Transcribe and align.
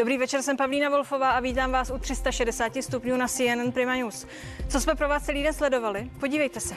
Dobrý 0.00 0.18
večer, 0.18 0.42
jsem 0.42 0.56
Pavlína 0.56 0.88
Wolfová 0.88 1.30
a 1.30 1.40
vítám 1.40 1.72
vás 1.72 1.90
u 1.90 1.98
360 1.98 2.72
stupňů 2.80 3.16
na 3.16 3.28
CNN 3.28 3.72
Prima 3.72 3.94
News. 3.94 4.26
Co 4.68 4.80
jsme 4.80 4.94
pro 4.94 5.08
vás 5.08 5.22
celý 5.22 5.42
den 5.42 5.52
sledovali? 5.52 6.10
Podívejte 6.20 6.60
se. 6.60 6.74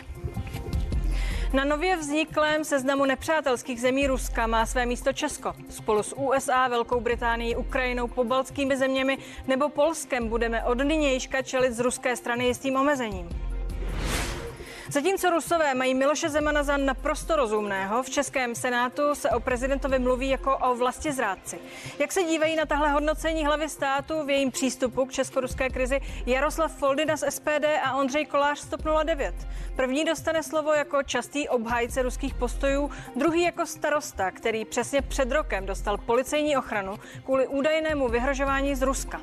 Na 1.54 1.64
nově 1.64 1.98
vzniklém 1.98 2.64
seznamu 2.64 3.06
nepřátelských 3.06 3.82
zemí 3.82 4.08
Ruska 4.08 4.48
má 4.48 4.66
své 4.66 4.86
místo 4.86 5.14
Česko. 5.14 5.54
Spolu 5.70 6.04
s 6.04 6.16
USA, 6.16 6.68
Velkou 6.68 7.00
Británií, 7.00 7.56
Ukrajinou, 7.56 8.08
pobaltskými 8.08 8.78
zeměmi 8.78 9.18
nebo 9.48 9.70
Polskem 9.70 10.30
budeme 10.30 10.64
od 10.64 10.78
nynějška 10.78 11.42
čelit 11.42 11.74
z 11.74 11.80
ruské 11.80 12.16
strany 12.16 12.46
jistým 12.46 12.76
omezením. 12.76 13.30
Zatímco 14.94 15.30
Rusové 15.30 15.74
mají 15.74 15.94
Miloše 15.94 16.30
Zemana 16.30 16.64
za 16.64 16.78
naprosto 16.78 17.36
rozumného, 17.36 18.04
v 18.04 18.10
Českém 18.10 18.56
senátu 18.56 19.16
se 19.16 19.30
o 19.30 19.40
prezidentovi 19.40 20.00
mluví 20.00 20.30
jako 20.30 20.58
o 20.58 20.76
vlasti 20.76 21.12
zrádci. 21.12 21.60
Jak 22.00 22.12
se 22.12 22.24
dívají 22.24 22.56
na 22.56 22.66
tahle 22.66 22.92
hodnocení 22.92 23.46
hlavy 23.46 23.70
státu 23.70 24.26
v 24.26 24.30
jejím 24.30 24.52
přístupu 24.52 25.06
k 25.06 25.12
česko-ruské 25.12 25.70
krizi 25.70 26.02
Jaroslav 26.26 26.76
Foldina 26.76 27.18
z 27.18 27.32
SPD 27.32 27.66
a 27.84 27.96
Ondřej 27.96 28.26
Kolář 28.26 28.60
z 28.60 28.68
TOP 28.68 28.82
09? 29.04 29.36
První 29.76 30.06
dostane 30.06 30.44
slovo 30.44 30.74
jako 30.74 31.04
častý 31.04 31.50
obhájce 31.50 32.02
ruských 32.02 32.36
postojů, 32.36 32.92
druhý 33.16 33.42
jako 33.42 33.66
starosta, 33.66 34.32
který 34.32 34.66
přesně 34.66 35.02
před 35.02 35.32
rokem 35.32 35.66
dostal 35.66 35.98
policejní 35.98 36.58
ochranu 36.58 37.00
kvůli 37.26 37.48
údajnému 37.48 38.10
vyhrožování 38.10 38.76
z 38.76 38.82
Ruska. 38.82 39.22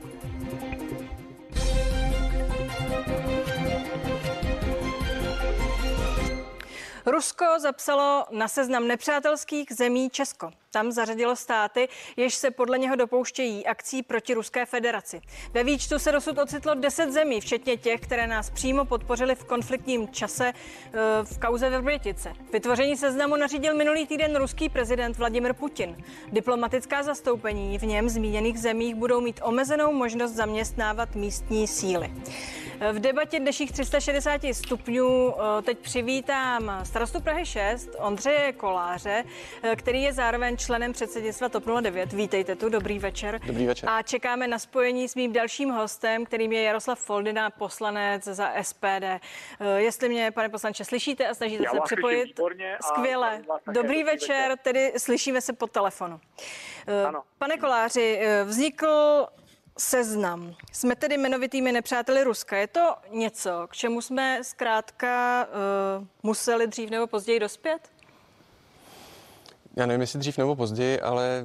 Rusko 7.10 7.44
zapsalo 7.58 8.26
na 8.30 8.48
seznam 8.48 8.88
nepřátelských 8.88 9.72
zemí 9.72 10.10
Česko. 10.10 10.52
Tam 10.72 10.92
zařadilo 10.92 11.36
státy, 11.36 11.88
jež 12.16 12.34
se 12.34 12.50
podle 12.50 12.78
něho 12.78 12.96
dopouštějí 12.96 13.66
akcí 13.66 14.02
proti 14.02 14.34
Ruské 14.34 14.66
federaci. 14.66 15.20
Ve 15.52 15.64
výčtu 15.64 15.98
se 15.98 16.12
dosud 16.12 16.38
ocitlo 16.38 16.74
10 16.74 17.12
zemí, 17.12 17.40
včetně 17.40 17.76
těch, 17.76 18.00
které 18.00 18.26
nás 18.26 18.50
přímo 18.50 18.84
podpořili 18.84 19.34
v 19.34 19.44
konfliktním 19.44 20.08
čase 20.08 20.48
e, 20.48 20.54
v 21.24 21.38
kauze 21.38 21.70
ve 21.70 21.82
Břetice. 21.82 22.32
Vytvoření 22.52 22.96
seznamu 22.96 23.36
nařídil 23.36 23.76
minulý 23.76 24.06
týden 24.06 24.36
ruský 24.36 24.68
prezident 24.68 25.18
Vladimir 25.18 25.54
Putin. 25.54 25.96
Diplomatická 26.32 27.02
zastoupení 27.02 27.78
v 27.78 27.82
něm 27.82 28.08
zmíněných 28.08 28.58
zemích 28.58 28.94
budou 28.94 29.20
mít 29.20 29.40
omezenou 29.42 29.92
možnost 29.92 30.32
zaměstnávat 30.32 31.14
místní 31.14 31.66
síly. 31.66 32.12
V 32.92 32.98
debatě 32.98 33.40
dnešních 33.40 33.72
360 33.72 34.40
stupňů 34.52 35.34
eh, 35.34 35.62
teď 35.62 35.78
přivítám 35.78 36.80
starostu 36.82 37.20
Prahy 37.20 37.46
6, 37.46 37.90
Ondřeje 37.98 38.52
Koláře, 38.52 39.24
eh, 39.62 39.76
který 39.76 40.02
je 40.02 40.12
zároveň 40.12 40.56
členem 40.60 40.92
předsednictva 40.92 41.48
TOP 41.48 41.64
09. 41.80 42.12
Vítejte 42.12 42.56
tu, 42.56 42.68
dobrý 42.68 42.98
večer. 42.98 43.40
Dobrý 43.46 43.66
večer. 43.66 43.88
A 43.88 44.02
čekáme 44.02 44.48
na 44.48 44.58
spojení 44.58 45.08
s 45.08 45.14
mým 45.14 45.32
dalším 45.32 45.70
hostem, 45.70 46.26
kterým 46.26 46.52
je 46.52 46.62
Jaroslav 46.62 47.00
Foldina, 47.00 47.50
poslanec 47.50 48.24
za 48.24 48.52
SPD. 48.62 49.04
Eh, 49.04 49.20
jestli 49.76 50.08
mě, 50.08 50.30
pane 50.30 50.48
poslanče, 50.48 50.84
slyšíte 50.84 51.28
a 51.28 51.34
snažíte 51.34 51.64
Já 51.64 51.70
se 51.70 51.78
připojit, 51.84 52.40
skvěle. 52.86 53.42
Dobrý 53.72 54.02
večer, 54.04 54.36
večer, 54.36 54.58
tedy 54.62 54.92
slyšíme 54.98 55.40
se 55.40 55.52
po 55.52 55.66
telefonu. 55.66 56.20
Ano. 57.08 57.22
Pane 57.38 57.56
Koláři, 57.56 58.20
vznikl 58.44 59.26
seznam. 59.78 60.54
Jsme 60.72 60.96
tedy 60.96 61.14
jmenovitými 61.14 61.72
nepřáteli 61.72 62.24
Ruska. 62.24 62.56
Je 62.56 62.66
to 62.66 62.94
něco, 63.10 63.66
k 63.70 63.76
čemu 63.76 64.00
jsme 64.00 64.44
zkrátka 64.44 65.46
uh, 65.98 66.06
museli 66.22 66.66
dřív 66.66 66.90
nebo 66.90 67.06
později 67.06 67.40
dospět? 67.40 67.90
Já 69.76 69.86
nevím, 69.86 70.00
jestli 70.00 70.18
dřív 70.18 70.38
nebo 70.38 70.56
později, 70.56 71.00
ale 71.00 71.44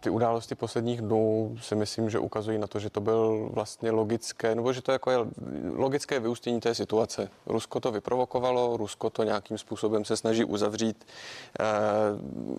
ty 0.00 0.10
události 0.10 0.54
posledních 0.54 1.00
dnů 1.00 1.56
si 1.60 1.74
myslím, 1.74 2.10
že 2.10 2.18
ukazují 2.18 2.58
na 2.58 2.66
to, 2.66 2.78
že 2.78 2.90
to 2.90 3.00
byl 3.00 3.50
vlastně 3.52 3.90
logické, 3.90 4.54
nebo 4.54 4.72
že 4.72 4.82
to 4.82 4.92
jako 4.92 5.10
je 5.10 5.18
logické 5.74 6.20
vyústění 6.20 6.60
té 6.60 6.74
situace. 6.74 7.28
Rusko 7.46 7.80
to 7.80 7.92
vyprovokovalo, 7.92 8.76
Rusko 8.76 9.10
to 9.10 9.22
nějakým 9.22 9.58
způsobem 9.58 10.04
se 10.04 10.16
snaží 10.16 10.44
uzavřít 10.44 11.06
eh, 11.60 11.64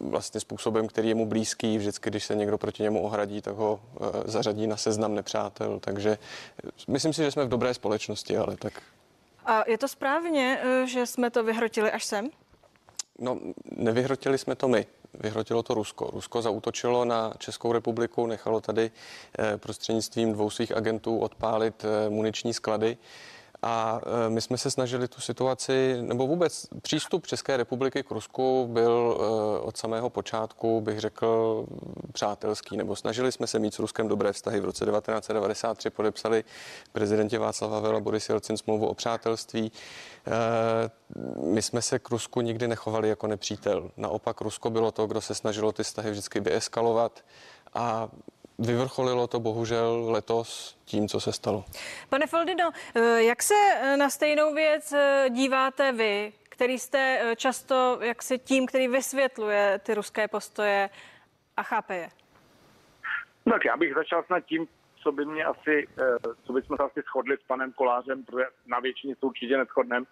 vlastně 0.02 0.40
způsobem, 0.40 0.88
který 0.88 1.10
je 1.10 1.16
mu 1.16 1.26
blízký. 1.26 1.78
Vždycky, 1.78 2.10
když 2.10 2.26
se 2.26 2.36
někdo 2.36 2.58
proti 2.58 2.84
němu 2.84 3.04
ohradí, 3.04 3.42
tak 3.42 3.56
ho 3.56 3.80
eh, 4.02 4.06
zařadí 4.26 4.68
na 4.68 4.78
seznam 4.78 5.16
nepřátel. 5.16 5.80
Takže 5.80 6.18
myslím 6.88 7.14
si, 7.14 7.24
že 7.24 7.32
jsme 7.32 7.46
v 7.46 7.50
dobré 7.50 7.74
společnosti, 7.74 8.38
ale 8.38 8.58
tak. 8.58 8.74
A 9.46 9.70
je 9.70 9.78
to 9.78 9.88
správně, 9.88 10.60
eh, 10.64 10.88
že 10.88 11.06
jsme 11.06 11.30
to 11.30 11.44
vyhrotili 11.44 11.92
až 11.92 12.06
sem? 12.06 12.30
No, 13.20 13.40
nevyhrotili 13.78 14.38
jsme 14.38 14.56
to 14.56 14.68
my 14.68 14.86
vyhrotilo 15.20 15.64
to 15.64 15.74
Rusko. 15.74 16.10
Rusko 16.14 16.42
zautočilo 16.42 17.06
na 17.06 17.34
Českou 17.38 17.72
republiku, 17.72 18.28
nechalo 18.28 18.62
tady 18.62 18.92
eh, 19.40 19.58
prostřednictvím 19.58 20.34
dvou 20.34 20.50
svých 20.50 20.78
agentů 20.78 21.20
odpálit 21.20 21.86
eh, 21.86 22.10
muniční 22.10 22.54
sklady. 22.54 22.98
A 23.64 24.02
eh, 24.04 24.30
my 24.30 24.42
jsme 24.42 24.58
se 24.58 24.72
snažili 24.72 25.08
tu 25.08 25.22
situaci, 25.22 25.98
nebo 26.02 26.28
vůbec 26.28 26.68
přístup 26.82 27.28
České 27.28 27.58
republiky 27.58 28.04
k 28.04 28.12
Rusku 28.12 28.68
byl 28.72 29.18
od 29.64 29.78
samého 29.78 30.10
počátku, 30.10 30.82
bych 30.82 31.00
řekl, 31.00 31.66
přátelský, 32.14 32.78
nebo 32.78 32.96
snažili 32.96 33.32
jsme 33.32 33.48
se 33.48 33.60
mít 33.60 33.74
s 33.74 33.80
Ruskem 33.80 34.08
dobré 34.08 34.34
vztahy. 34.34 34.60
V 34.60 34.66
roce 34.66 34.86
1993 34.86 35.90
podepsali 35.90 36.44
prezidenti 36.92 37.38
Václav 37.38 37.72
Havel 37.72 37.96
a 37.96 38.00
Boris 38.00 38.30
Jelcin 38.30 38.58
smlouvu 38.58 38.88
o 38.88 38.94
přátelství. 38.94 39.72
Eh, 40.28 40.90
my 41.44 41.62
jsme 41.62 41.82
se 41.82 42.00
k 42.00 42.10
Rusku 42.10 42.42
nikdy 42.42 42.68
nechovali 42.68 43.10
jako 43.10 43.28
nepřítel. 43.28 43.92
Naopak 43.98 44.42
Rusko 44.42 44.70
bylo 44.70 44.92
to, 44.92 45.08
kdo 45.08 45.22
se 45.22 45.36
snažilo 45.36 45.72
ty 45.72 45.84
vztahy 45.84 46.12
vždycky 46.12 46.40
vyeskalovat 46.40 47.24
a 47.74 48.10
Vyvrcholilo 48.60 49.28
to 49.28 49.40
bohužel 49.40 50.06
letos 50.12 50.78
tím, 50.86 51.08
co 51.08 51.20
se 51.20 51.34
stalo. 51.34 51.66
Pane 52.10 52.28
Foldino, 52.28 52.72
eh, 52.96 53.24
jak 53.24 53.44
se 53.44 53.54
eh, 53.54 53.98
na 53.98 54.10
stejnou 54.10 54.54
věc 54.54 54.94
díváte 55.30 55.92
vy, 55.92 56.34
který 56.50 56.80
jste 56.80 57.34
často 57.36 57.98
jaksi 58.02 58.40
tím, 58.40 58.66
který 58.66 58.88
vysvětluje 58.88 59.80
ty 59.84 59.94
ruské 59.94 60.28
postoje 60.28 60.90
a 61.58 61.64
chápe 61.64 61.96
je? 61.96 62.10
Tak 63.52 63.66
já 63.66 63.78
bych 63.78 63.94
začal 63.94 64.24
snad 64.24 64.40
tím, 64.40 64.68
co 65.04 65.12
by 65.12 65.26
mě 65.26 65.46
asi, 65.46 65.88
eh, 65.98 66.18
co 66.44 66.54
bychom 66.54 66.78
se 66.78 66.84
asi 66.84 67.02
shodli 67.02 67.38
s 67.38 67.44
panem 67.48 67.74
Kolářem, 67.74 68.24
protože 68.24 68.46
na 68.68 68.80
většině 68.80 69.16
se 69.16 69.26
určitě 69.26 69.58
neschodneme, 69.58 70.06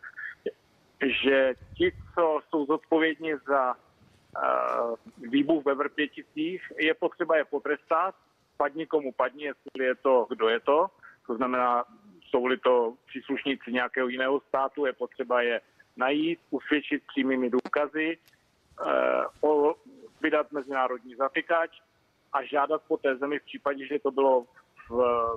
že 1.23 1.53
ti, 1.78 1.94
co 2.16 2.40
jsou 2.50 2.66
zodpovědní 2.66 3.34
za 3.47 3.75
výbuch 5.18 5.66
ve 5.66 5.75
Vrpěticích, 5.75 6.72
je 6.79 6.94
potřeba 6.94 7.38
je 7.38 7.46
potrestat, 7.46 8.16
padni 8.62 8.86
komu 8.86 9.12
padni, 9.12 9.44
jestli 9.44 9.86
je 9.86 9.96
to, 9.96 10.26
kdo 10.30 10.50
je 10.50 10.60
to. 10.60 10.88
To 11.28 11.36
znamená, 11.36 11.86
jsou-li 12.30 12.58
to 12.58 12.94
příslušníci 13.08 13.74
nějakého 13.74 14.08
jiného 14.08 14.40
státu, 14.40 14.86
je 14.86 14.94
potřeba 14.94 15.42
je 15.42 15.62
najít, 15.98 16.40
usvědčit 16.50 17.04
přímými 17.08 17.50
důkazy, 17.50 18.18
uh, 19.42 19.74
vydat 20.22 20.52
mezinárodní 20.52 21.16
zatykač 21.16 21.72
a 22.34 22.44
žádat 22.44 22.82
po 22.88 22.98
té 22.98 23.16
zemi 23.16 23.40
v 23.40 23.46
případě, 23.46 23.88
že 23.88 24.00
to 24.00 24.12
bylo 24.12 24.46
v, 24.90 24.94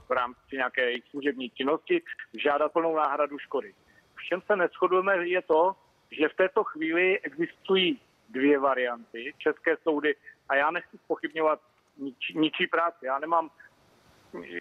v 0.09 0.11
rámci 0.11 0.57
nějaké 0.57 0.93
služební 1.11 1.51
činnosti 1.51 2.03
žádat 2.45 2.73
plnou 2.73 2.97
náhradu 2.97 3.39
škody. 3.39 3.75
V 4.15 4.23
čem 4.29 4.41
se 4.47 4.57
neschodujeme 4.57 5.29
je 5.29 5.43
to, 5.43 5.73
že 6.11 6.29
v 6.29 6.37
této 6.37 6.65
chvíli 6.65 7.21
existují 7.21 8.01
dvě 8.29 8.59
varianty. 8.59 9.33
České 9.39 9.77
soudy, 9.83 10.17
a 10.49 10.57
já 10.57 10.71
nechci 10.71 10.97
pochybňovat 11.07 11.61
nič, 11.99 12.32
ničí 12.34 12.66
práci, 12.66 13.06
já 13.06 13.19
nemám 13.19 13.50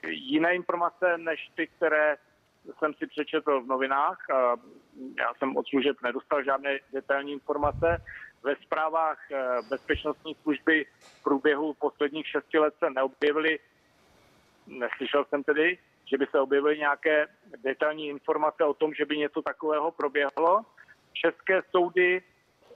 jiné 0.07 0.55
informace 0.55 1.17
než 1.17 1.49
ty, 1.55 1.67
které 1.67 2.17
jsem 2.79 2.93
si 2.93 3.07
přečetl 3.07 3.61
v 3.61 3.67
novinách. 3.67 4.17
Já 5.19 5.33
jsem 5.33 5.57
od 5.57 5.67
služeb 5.67 5.97
nedostal 6.03 6.43
žádné 6.43 6.79
detailní 6.93 7.31
informace. 7.31 8.01
Ve 8.43 8.55
zprávách 8.55 9.31
eh, 9.31 9.57
bezpečnostní 9.69 10.35
služby 10.35 10.85
v 10.99 11.23
průběhu 11.23 11.73
posledních 11.73 12.27
šesti 12.27 12.59
let 12.59 12.73
se 12.79 12.89
neobjevily 12.89 13.59
neslyšel 14.67 15.25
jsem 15.25 15.43
tedy, 15.43 15.77
že 16.05 16.17
by 16.17 16.25
se 16.25 16.39
objevily 16.39 16.77
nějaké 16.77 17.27
detailní 17.63 18.07
informace 18.07 18.63
o 18.63 18.73
tom, 18.73 18.93
že 18.93 19.05
by 19.05 19.17
něco 19.17 19.41
takového 19.41 19.91
proběhlo. 19.91 20.61
České 21.13 21.61
soudy, 21.71 22.21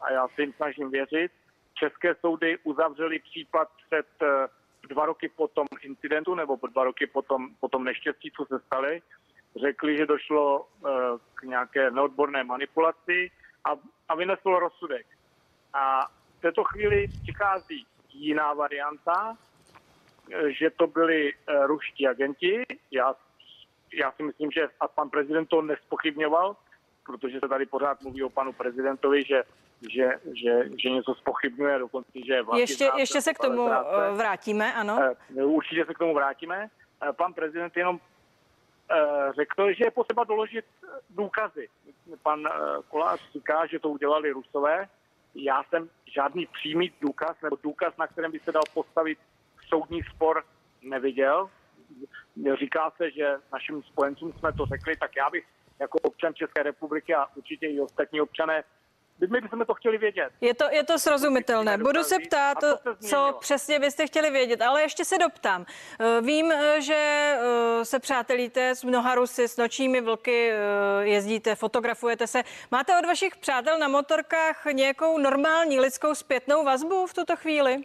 a 0.01 0.11
já 0.11 0.27
si 0.27 0.41
jim 0.41 0.53
snažím 0.53 0.91
věřit, 0.91 1.31
české 1.79 2.15
soudy 2.15 2.57
uzavřely 2.63 3.19
případ 3.19 3.69
před 3.85 4.07
eh, 4.21 4.47
dva 4.89 5.05
roky 5.05 5.29
po 5.29 5.47
tom 5.47 5.67
incidentu 5.81 6.35
nebo 6.35 6.59
dva 6.67 6.83
roky 6.83 7.07
po 7.07 7.21
tom, 7.21 7.47
po 7.59 7.67
tom 7.67 7.83
neštěstí, 7.83 8.31
co 8.31 8.45
se 8.45 8.59
staly. 8.59 9.01
Řekli, 9.61 9.97
že 9.97 10.05
došlo 10.05 10.67
eh, 10.67 10.89
k 11.33 11.43
nějaké 11.43 11.91
neodborné 11.91 12.43
manipulaci 12.43 13.31
a, 13.65 13.69
a 14.09 14.15
vynesl 14.15 14.59
rozsudek. 14.59 15.05
A 15.73 16.07
v 16.37 16.41
této 16.41 16.63
chvíli 16.63 17.07
přichází 17.23 17.85
jiná 18.13 18.53
varianta, 18.53 19.37
že 20.47 20.69
to 20.69 20.87
byli 20.87 21.33
eh, 21.33 21.67
ruští 21.67 22.07
agenti. 22.07 22.63
Já, 22.91 23.15
já 23.93 24.11
si 24.11 24.23
myslím, 24.23 24.51
že 24.51 24.69
a 24.79 24.87
pan 24.87 25.09
prezident 25.09 25.45
to 25.45 25.61
nespochybňoval 25.61 26.55
protože 27.07 27.39
se 27.39 27.47
tady 27.47 27.65
pořád 27.65 28.01
mluví 28.01 28.23
o 28.23 28.29
panu 28.29 28.53
prezidentovi, 28.53 29.23
že, 29.23 29.43
že, 29.89 30.19
že, 30.33 30.69
že 30.77 30.89
něco 30.89 31.15
spochybňuje, 31.15 31.79
dokonce, 31.79 32.11
že 32.25 32.41
vlastně 32.41 32.61
ještě, 32.61 32.89
ještě 32.97 33.21
se 33.21 33.33
k 33.33 33.39
tomu 33.39 33.65
zráce. 33.67 34.17
vrátíme, 34.17 34.73
ano. 34.73 34.99
Určitě 35.43 35.85
se 35.85 35.93
k 35.93 35.97
tomu 35.97 36.13
vrátíme. 36.13 36.69
Pan 37.11 37.33
prezident 37.33 37.77
jenom 37.77 37.99
řekl, 39.35 39.73
že 39.73 39.83
je 39.83 39.91
potřeba 39.91 40.23
doložit 40.23 40.65
důkazy. 41.09 41.69
Pan 42.23 42.49
Kolář 42.89 43.31
říká, 43.31 43.65
že 43.65 43.79
to 43.79 43.89
udělali 43.89 44.31
Rusové. 44.31 44.87
Já 45.35 45.63
jsem 45.63 45.89
žádný 46.05 46.45
přímý 46.45 46.91
důkaz 47.01 47.37
nebo 47.43 47.57
důkaz, 47.63 47.93
na 47.97 48.07
kterém 48.07 48.31
by 48.31 48.39
se 48.39 48.51
dal 48.51 48.63
postavit 48.73 49.19
soudní 49.67 50.03
spor, 50.03 50.43
neviděl. 50.81 51.49
Říká 52.59 52.91
se, 52.97 53.11
že 53.11 53.35
našim 53.53 53.83
spojencům 53.83 54.33
jsme 54.33 54.53
to 54.53 54.65
řekli, 54.65 54.97
tak 54.97 55.15
já 55.15 55.29
bych 55.29 55.45
jako 55.79 55.99
občan 55.99 56.33
České 56.33 56.63
republiky 56.63 57.15
a 57.15 57.25
určitě 57.35 57.67
i 57.67 57.81
ostatní 57.81 58.21
občané 58.21 58.63
my 59.29 59.41
bychom 59.41 59.65
to 59.65 59.73
chtěli 59.73 59.97
vědět. 59.97 60.29
Je 60.41 60.53
to, 60.53 60.65
je 60.71 60.83
to 60.83 60.99
srozumitelné. 60.99 61.77
Budu 61.77 62.03
se 62.03 62.19
ptát, 62.19 62.57
co 63.09 63.37
přesně 63.39 63.79
byste 63.79 64.07
chtěli 64.07 64.31
vědět, 64.31 64.61
ale 64.61 64.81
ještě 64.81 65.05
se 65.05 65.17
doptám. 65.17 65.65
Eh, 65.99 66.21
vím, 66.21 66.51
eh, 66.51 66.81
že 66.81 66.95
eh, 67.39 67.85
se 67.85 67.99
přátelíte 67.99 68.75
s 68.75 68.83
mnoha 68.83 69.15
Rusy, 69.15 69.47
s 69.47 69.57
nočními 69.57 70.01
vlky, 70.01 70.51
jezdíte, 71.01 71.55
fotografujete 71.55 72.27
se. 72.27 72.43
Máte 72.71 72.99
od 72.99 73.05
vašich 73.05 73.37
přátel 73.37 73.79
na 73.79 73.87
motorkách 73.87 74.65
nějakou 74.65 75.17
normální 75.17 75.79
lidskou 75.79 76.15
zpětnou 76.15 76.63
vazbu 76.65 77.07
v 77.07 77.13
tuto 77.13 77.35
chvíli? 77.35 77.83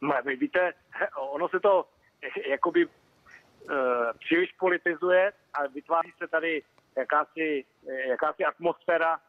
No, 0.00 0.14
víte, 0.38 0.72
ono 1.16 1.48
se 1.48 1.60
to 1.60 1.86
jakoby 2.46 2.86
příliš 4.18 4.52
politizuje 4.52 5.32
a 5.54 5.66
vytváří 5.66 6.12
se 6.18 6.28
tady 6.28 6.62
jakási, 6.96 7.64
jakási 8.08 8.44
atmosféra 8.44 9.20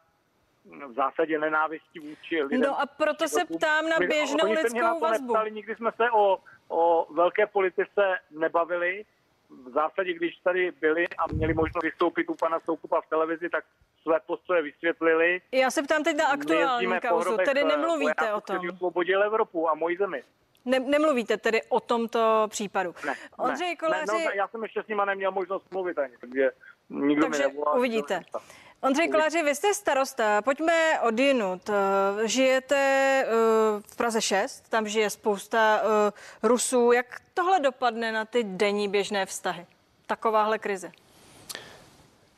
v 0.88 0.94
zásadě 0.94 1.40
nenávistí 1.40 2.00
vůči 2.00 2.44
lidem. 2.44 2.62
No 2.62 2.82
a 2.82 2.86
proto 2.86 3.28
se 3.28 3.46
ptám 3.46 3.90
na 3.90 3.98
běžnou 4.00 4.48
my, 4.48 4.54
lidskou 4.54 4.80
na 4.80 4.94
vazbu. 4.94 5.34
Neptali, 5.34 5.52
nikdy 5.52 5.76
jsme 5.76 5.92
se 5.96 6.12
o, 6.12 6.38
o 6.68 7.14
velké 7.14 7.48
politice 7.48 8.20
nebavili. 8.32 9.06
V 9.50 9.70
zásadě, 9.70 10.14
když 10.14 10.36
tady 10.36 10.72
byli 10.72 11.08
a 11.08 11.34
měli 11.34 11.54
možnost 11.54 11.84
vystoupit 11.84 12.30
u 12.30 12.36
pana 12.36 12.60
Soukupa 12.60 13.02
v 13.02 13.10
televizi, 13.10 13.50
tak 13.50 13.64
své 14.02 14.20
postoje 14.20 14.62
vysvětlili. 14.62 15.42
Já 15.52 15.72
se 15.72 15.84
ptám 15.84 16.04
teď 16.04 16.18
na 16.18 16.28
aktuální 16.28 17.00
kauzu, 17.10 17.38
tedy 17.38 17.64
nemluvíte 17.64 18.34
o 18.34 18.42
tom. 18.42 18.70
Osvobodil 18.74 19.24
Evropu 19.24 19.70
a 19.70 19.74
moji 19.74 19.98
zemi. 19.98 20.24
Ne, 20.68 20.80
nemluvíte 20.80 21.38
tedy 21.38 21.62
o 21.70 21.80
tomto 21.80 22.48
případu. 22.50 22.96
Ne, 23.06 23.14
Ondřej 23.38 23.70
ne, 23.70 23.76
Koláři... 23.76 24.18
ne, 24.18 24.24
no, 24.26 24.32
já 24.36 24.48
jsem 24.48 24.64
ještě 24.64 24.84
s 24.84 24.88
nima 24.88 25.06
neměl 25.06 25.32
možnost 25.32 25.72
mluvit 25.72 25.98
ani, 26.00 26.14
takže 26.22 26.52
nikdo 26.90 27.26
takže 27.26 27.48
mi 27.48 27.54
nevolá. 27.54 27.74
uvidíte. 27.74 28.22
Ondřej 28.82 29.10
Koláři, 29.10 29.44
vy 29.44 29.56
jste 29.56 29.74
starosta, 29.74 30.42
pojďme 30.42 31.00
odjinut. 31.02 31.70
Eh, 31.70 32.28
žijete 32.28 32.76
eh, 32.76 33.32
v 33.88 33.96
Praze 33.96 34.22
6, 34.22 34.70
tam 34.70 34.88
žije 34.88 35.10
spousta 35.10 35.82
eh, 35.84 36.12
Rusů. 36.48 36.92
Jak 36.92 37.22
tohle 37.34 37.60
dopadne 37.60 38.12
na 38.12 38.26
ty 38.26 38.44
denní 38.44 38.88
běžné 38.88 39.26
vztahy? 39.26 39.66
Takováhle 40.08 40.60
krize. 40.60 40.92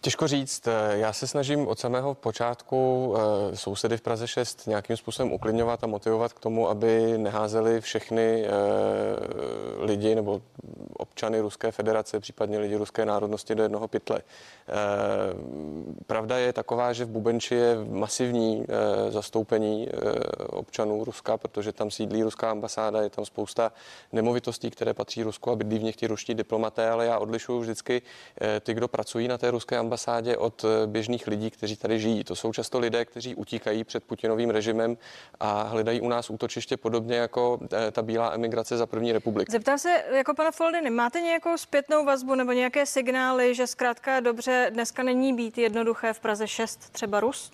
Těžko 0.01 0.27
říct. 0.27 0.67
Já 0.91 1.13
se 1.13 1.27
snažím 1.27 1.67
od 1.67 1.79
samého 1.79 2.15
počátku 2.15 3.15
sousedy 3.53 3.97
v 3.97 4.01
Praze 4.01 4.27
6 4.27 4.67
nějakým 4.67 4.97
způsobem 4.97 5.33
uklidňovat 5.33 5.83
a 5.83 5.87
motivovat 5.87 6.33
k 6.33 6.39
tomu, 6.39 6.69
aby 6.69 7.17
neházeli 7.17 7.81
všechny 7.81 8.45
lidi 9.79 10.15
nebo 10.15 10.41
občany 10.99 11.39
Ruské 11.39 11.71
federace, 11.71 12.19
případně 12.19 12.59
lidi 12.59 12.75
ruské 12.75 13.05
národnosti 13.05 13.55
do 13.55 13.63
jednoho 13.63 13.87
pytle. 13.87 14.21
Eh, 14.21 14.73
pravda 16.07 16.37
je 16.37 16.53
taková, 16.53 16.93
že 16.93 17.05
v 17.05 17.09
Bubenči 17.09 17.55
je 17.55 17.77
masivní 17.89 18.65
eh, 18.67 19.11
zastoupení 19.11 19.87
eh, 19.89 19.93
občanů 20.47 21.03
Ruska, 21.03 21.37
protože 21.37 21.71
tam 21.71 21.91
sídlí 21.91 22.23
ruská 22.23 22.51
ambasáda, 22.51 23.01
je 23.01 23.09
tam 23.09 23.25
spousta 23.25 23.71
nemovitostí, 24.11 24.69
které 24.69 24.93
patří 24.93 25.23
Rusku 25.23 25.51
a 25.51 25.55
bydlí 25.55 25.79
v 25.79 25.83
nich 25.83 25.95
ti 25.95 26.07
ruští 26.07 26.33
diplomaté, 26.33 26.89
ale 26.89 27.05
já 27.05 27.19
odlišuju 27.19 27.59
vždycky 27.59 28.01
ty, 28.61 28.73
kdo 28.73 28.87
pracují 28.87 29.27
na 29.27 29.37
té 29.37 29.51
ruské 29.51 29.77
ambasádě 29.89 30.37
od 30.37 30.65
běžných 30.85 31.27
lidí, 31.27 31.49
kteří 31.49 31.75
tady 31.75 31.99
žijí. 31.99 32.23
To 32.23 32.35
jsou 32.35 32.53
často 32.53 32.79
lidé, 32.79 33.05
kteří 33.05 33.35
utíkají 33.35 33.83
před 33.83 34.03
Putinovým 34.03 34.49
režimem 34.49 34.97
a 35.39 35.63
hledají 35.63 36.01
u 36.01 36.09
nás 36.09 36.29
útočiště 36.29 36.77
podobně 36.77 37.15
jako 37.15 37.59
ta 37.91 38.01
bílá 38.01 38.33
emigrace 38.33 38.77
za 38.77 38.85
první 38.85 39.11
republiky. 39.11 39.51
Zeptám 39.51 39.77
se 39.77 40.03
jako 40.11 40.33
pana 40.33 40.51
Foldiny, 40.51 40.89
máte 40.89 41.21
nějakou 41.21 41.57
zpětnou 41.57 42.05
vazbu 42.05 42.35
nebo 42.35 42.51
nějaké 42.51 42.85
signály, 42.85 43.55
že 43.55 43.67
zkrátka 43.67 44.19
dobře 44.19 44.69
dneska 44.73 45.03
není 45.03 45.33
být 45.33 45.57
jednoduché 45.57 46.13
v 46.13 46.19
Praze 46.19 46.47
6 46.47 46.89
třeba 46.89 47.19
Rus? 47.19 47.51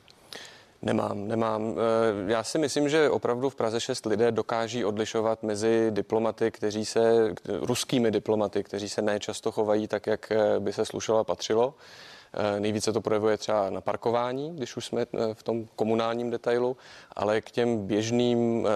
Nemám, 0.85 1.27
nemám. 1.27 1.75
Eh, 1.77 2.31
já 2.31 2.43
si 2.43 2.57
myslím, 2.57 2.89
že 2.89 3.09
opravdu 3.09 3.49
v 3.49 3.55
Praze 3.55 3.79
6 3.79 4.05
lidé 4.05 4.31
dokáží 4.31 4.85
odlišovat 4.85 5.43
mezi 5.43 5.88
diplomaty, 5.89 6.51
kteří 6.51 6.85
se, 6.85 7.33
ruskými 7.45 8.11
diplomaty, 8.11 8.63
kteří 8.63 8.89
se 8.89 9.01
nečasto 9.01 9.51
chovají 9.51 9.88
tak, 9.88 10.07
jak 10.07 10.31
eh, 10.31 10.59
by 10.59 10.73
se 10.73 10.85
slušelo 10.85 11.19
a 11.19 11.23
patřilo. 11.23 11.73
Eh, 12.33 12.60
nejvíce 12.60 12.94
to 12.94 13.01
projevuje 13.01 13.38
třeba 13.38 13.69
na 13.69 13.81
parkování, 13.81 14.56
když 14.56 14.77
už 14.77 14.86
jsme 14.86 15.01
eh, 15.01 15.33
v 15.33 15.44
tom 15.44 15.66
komunálním 15.75 16.30
detailu, 16.30 16.77
ale 17.16 17.42
k 17.42 17.51
těm 17.51 17.88
běžným 17.88 18.68
eh, 18.68 18.72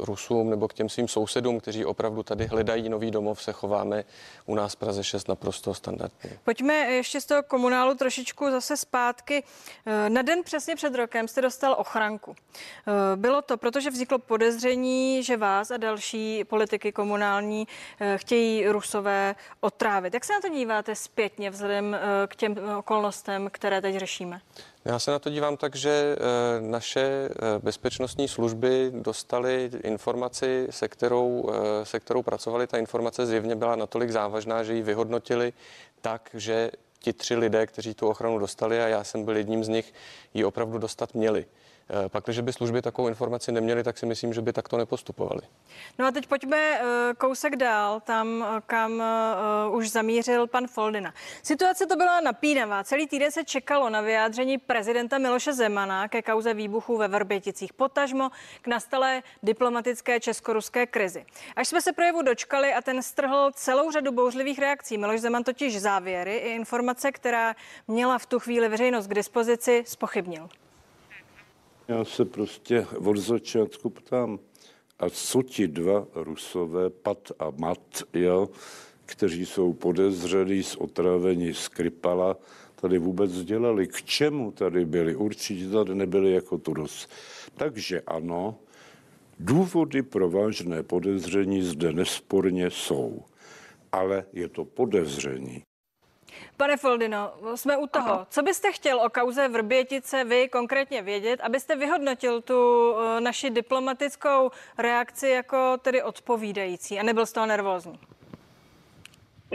Rusům 0.00 0.50
nebo 0.50 0.68
k 0.68 0.74
těm 0.74 0.88
svým 0.88 1.08
sousedům, 1.08 1.60
kteří 1.60 1.84
opravdu 1.84 2.22
tady 2.22 2.46
hledají 2.46 2.88
nový 2.88 3.10
domov, 3.10 3.42
se 3.42 3.52
chováme 3.52 4.04
u 4.46 4.54
nás 4.54 4.72
v 4.72 4.76
Praze 4.76 5.04
6 5.04 5.28
naprosto 5.28 5.74
standardně. 5.74 6.38
Pojďme 6.44 6.74
ještě 6.74 7.20
z 7.20 7.26
toho 7.26 7.42
komunálu 7.42 7.94
trošičku 7.94 8.50
zase 8.50 8.76
zpátky. 8.76 9.44
Na 10.08 10.22
den 10.22 10.42
přesně 10.44 10.76
před 10.76 10.94
rokem 10.94 11.28
jste 11.28 11.42
dostal 11.42 11.76
ochranku. 11.78 12.34
Bylo 13.16 13.42
to, 13.42 13.56
protože 13.56 13.90
vzniklo 13.90 14.18
podezření, 14.18 15.22
že 15.22 15.36
vás 15.36 15.70
a 15.70 15.76
další 15.76 16.44
politiky 16.44 16.92
komunální 16.92 17.68
chtějí 18.16 18.68
Rusové 18.68 19.34
otrávit. 19.60 20.14
Jak 20.14 20.24
se 20.24 20.32
na 20.32 20.40
to 20.40 20.48
díváte 20.48 20.94
zpětně 20.94 21.50
vzhledem 21.50 21.96
k 22.26 22.36
těm 22.36 22.56
okolnostem, 22.78 23.48
které 23.52 23.80
teď 23.80 23.96
řešíme? 23.96 24.40
Já 24.84 24.98
se 24.98 25.10
na 25.10 25.18
to 25.18 25.30
dívám 25.30 25.56
tak, 25.56 25.76
že 25.76 26.16
eh, 26.16 26.60
naše 26.60 27.00
eh, 27.00 27.58
bezpečnostní 27.62 28.28
služby 28.28 28.92
dostaly 28.94 29.70
informaci, 29.84 30.66
se 30.70 30.88
kterou, 30.88 31.50
eh, 31.52 31.84
se 31.84 32.00
kterou 32.00 32.22
pracovali. 32.22 32.66
Ta 32.66 32.78
informace 32.78 33.26
zjevně 33.26 33.56
byla 33.56 33.76
natolik 33.76 34.10
závažná, 34.10 34.62
že 34.64 34.74
ji 34.74 34.82
vyhodnotili 34.82 35.52
tak, 36.00 36.30
že 36.34 36.70
ti 36.98 37.12
tři 37.12 37.36
lidé, 37.36 37.66
kteří 37.66 37.94
tu 37.94 38.08
ochranu 38.08 38.38
dostali, 38.38 38.82
a 38.82 38.88
já 38.88 39.04
jsem 39.04 39.24
byl 39.24 39.36
jedním 39.36 39.64
z 39.64 39.68
nich, 39.68 39.94
ji 40.34 40.44
opravdu 40.44 40.78
dostat 40.78 41.14
měli. 41.14 41.46
Eh, 41.92 42.08
pak, 42.08 42.24
když 42.24 42.40
by 42.40 42.52
služby 42.52 42.82
takovou 42.82 43.08
informaci 43.08 43.52
neměly, 43.52 43.84
tak 43.84 43.98
si 43.98 44.06
myslím, 44.06 44.34
že 44.34 44.40
by 44.40 44.52
takto 44.52 44.76
nepostupovali. 44.76 45.40
No 45.98 46.06
a 46.06 46.10
teď 46.10 46.26
pojďme 46.26 46.56
eh, 46.56 46.84
kousek 47.18 47.56
dál, 47.56 48.00
tam, 48.00 48.44
eh, 48.56 48.60
kam 48.66 49.02
už 49.70 49.90
zamířil 49.90 50.46
pan 50.46 50.66
Foldina. 50.66 51.14
Situace 51.42 51.86
to 51.86 51.96
byla 51.96 52.20
napínavá. 52.20 52.84
Celý 52.84 53.06
týden 53.06 53.32
se 53.32 53.44
čekalo 53.44 53.90
na 53.90 54.00
vyjádření 54.00 54.58
prezidenta 54.58 55.18
Miloše 55.18 55.52
Zemana 55.52 56.08
ke 56.08 56.22
kauze 56.22 56.54
výbuchu 56.54 56.96
ve 56.96 57.08
Vrběticích, 57.08 57.72
potažmo 57.72 58.30
k 58.62 58.66
nastalé 58.66 59.22
diplomatické 59.42 60.20
česko-ruské 60.20 60.86
krizi. 60.86 61.24
Až 61.56 61.68
jsme 61.68 61.80
se 61.80 61.92
projevu 61.92 62.22
dočkali 62.22 62.74
a 62.74 62.82
ten 62.82 63.02
strhl 63.02 63.50
celou 63.54 63.90
řadu 63.90 64.12
bouřlivých 64.12 64.58
reakcí. 64.58 64.98
Miloš 64.98 65.20
Zeman 65.20 65.44
totiž 65.44 65.80
závěry 65.80 66.36
i 66.36 66.54
informace, 66.54 67.12
která 67.12 67.54
měla 67.88 68.18
v 68.18 68.26
tu 68.26 68.38
chvíli 68.38 68.68
veřejnost 68.68 69.06
k 69.06 69.14
dispozici, 69.14 69.84
spochybnil. 69.86 70.48
Já 71.90 72.04
se 72.04 72.24
prostě 72.24 72.86
od 72.98 73.16
začátku 73.16 73.90
ptám, 73.90 74.38
a 74.98 75.10
co 75.10 75.42
ti 75.42 75.68
dva 75.68 76.06
rusové, 76.14 76.90
Pat 76.90 77.32
a 77.38 77.50
Mat, 77.58 78.02
jo, 78.14 78.48
kteří 79.06 79.46
jsou 79.46 79.72
podezřelí 79.72 80.62
z 80.62 80.76
otrávení 80.76 81.54
Skripala, 81.54 82.36
tady 82.74 82.98
vůbec 82.98 83.32
dělali? 83.44 83.86
K 83.86 84.02
čemu 84.02 84.50
tady 84.50 84.84
byli? 84.84 85.16
Určitě 85.16 85.68
tady 85.68 85.94
nebyli 85.94 86.32
jako 86.32 86.58
Turus. 86.58 87.08
Takže 87.56 88.00
ano, 88.00 88.58
důvody 89.38 90.02
pro 90.02 90.30
vážné 90.30 90.82
podezření 90.82 91.62
zde 91.62 91.92
nesporně 91.92 92.70
jsou, 92.70 93.22
ale 93.92 94.24
je 94.32 94.48
to 94.48 94.64
podezření. 94.64 95.62
Pane 96.60 96.76
Foldino, 96.76 97.32
jsme 97.54 97.76
u 97.76 97.86
toho. 97.86 98.12
Aha. 98.12 98.26
Co 98.30 98.42
byste 98.42 98.72
chtěl 98.72 99.00
o 99.00 99.10
kauze 99.10 99.48
Vrbětice 99.48 100.24
vy 100.24 100.48
konkrétně 100.48 101.02
vědět, 101.02 101.40
abyste 101.40 101.76
vyhodnotil 101.76 102.42
tu 102.42 102.94
eh, 102.96 103.20
naši 103.20 103.50
diplomatickou 103.50 104.50
reakci 104.78 105.28
jako 105.28 105.76
tedy 105.82 106.02
odpovídající 106.02 106.98
a 106.98 107.02
nebyl 107.02 107.26
z 107.26 107.32
toho 107.32 107.46
nervózní? 107.46 107.98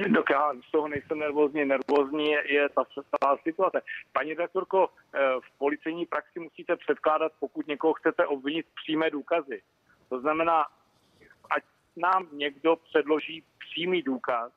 Dok 0.08 0.30
já 0.30 0.54
z 0.68 0.72
toho 0.72 0.88
nejsem 0.88 1.20
nervózní. 1.20 1.66
Nervózní 1.66 2.32
je, 2.32 2.54
je 2.54 2.70
ta, 2.70 2.84
ta 3.20 3.38
situace. 3.44 3.82
Paní 4.14 4.30
redaktorko, 4.30 4.90
eh, 5.14 5.20
v 5.40 5.58
policejní 5.58 6.06
praxi 6.06 6.40
musíte 6.40 6.76
předkládat, 6.76 7.32
pokud 7.40 7.68
někoho 7.68 7.94
chcete 7.94 8.26
obvinit, 8.26 8.66
přímé 8.84 9.10
důkazy. 9.10 9.62
To 10.10 10.20
znamená, 10.20 10.66
ať 11.50 11.64
nám 11.96 12.28
někdo 12.32 12.76
předloží 12.76 13.44
přímý 13.60 14.02
důkaz, 14.02 14.52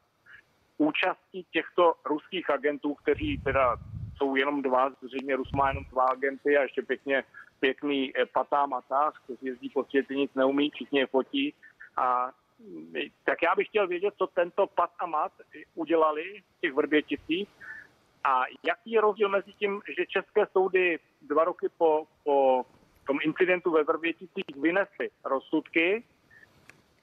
účastí 0.79 1.47
těchto 1.51 1.95
ruských 2.05 2.51
agentů, 2.51 2.95
kteří 2.95 3.39
teda 3.45 3.77
jsou 4.17 4.37
jenom 4.37 4.63
dva, 4.63 4.91
zřejmě 5.03 5.37
Rus 5.37 5.53
má 5.53 5.69
jenom 5.69 5.85
dva 5.85 6.05
agenty 6.05 6.57
a 6.57 6.63
ještě 6.63 6.83
pěkně 6.83 7.25
pěkný 7.61 8.13
eh, 8.17 8.27
patá 8.27 8.67
matá, 8.67 9.13
kteří 9.25 9.47
jezdí 9.47 9.69
po 9.71 9.85
světě, 9.85 10.15
nic 10.15 10.35
neumí, 10.35 10.71
všichni 10.71 10.99
je 10.99 11.07
fotí. 11.07 11.55
A 11.97 12.31
mm, 12.59 12.93
tak 13.25 13.43
já 13.43 13.55
bych 13.55 13.69
chtěl 13.69 13.87
vědět, 13.87 14.15
co 14.19 14.27
tento 14.27 14.67
pat 14.67 14.91
a 14.99 15.07
mat 15.07 15.33
udělali 15.75 16.43
v 16.57 16.61
těch 16.61 16.73
vrběticích 16.73 17.49
a 18.25 18.43
jaký 18.67 18.91
je 18.91 19.01
rozdíl 19.01 19.29
mezi 19.29 19.53
tím, 19.53 19.81
že 19.97 20.07
české 20.07 20.47
soudy 20.53 20.99
dva 21.23 21.45
roky 21.45 21.67
po, 21.79 22.07
po 22.25 22.65
tom 23.07 23.19
incidentu 23.23 23.71
ve 23.71 23.85
Vrběticích 23.85 24.57
vynesly 24.57 25.11
rozsudky 25.25 26.05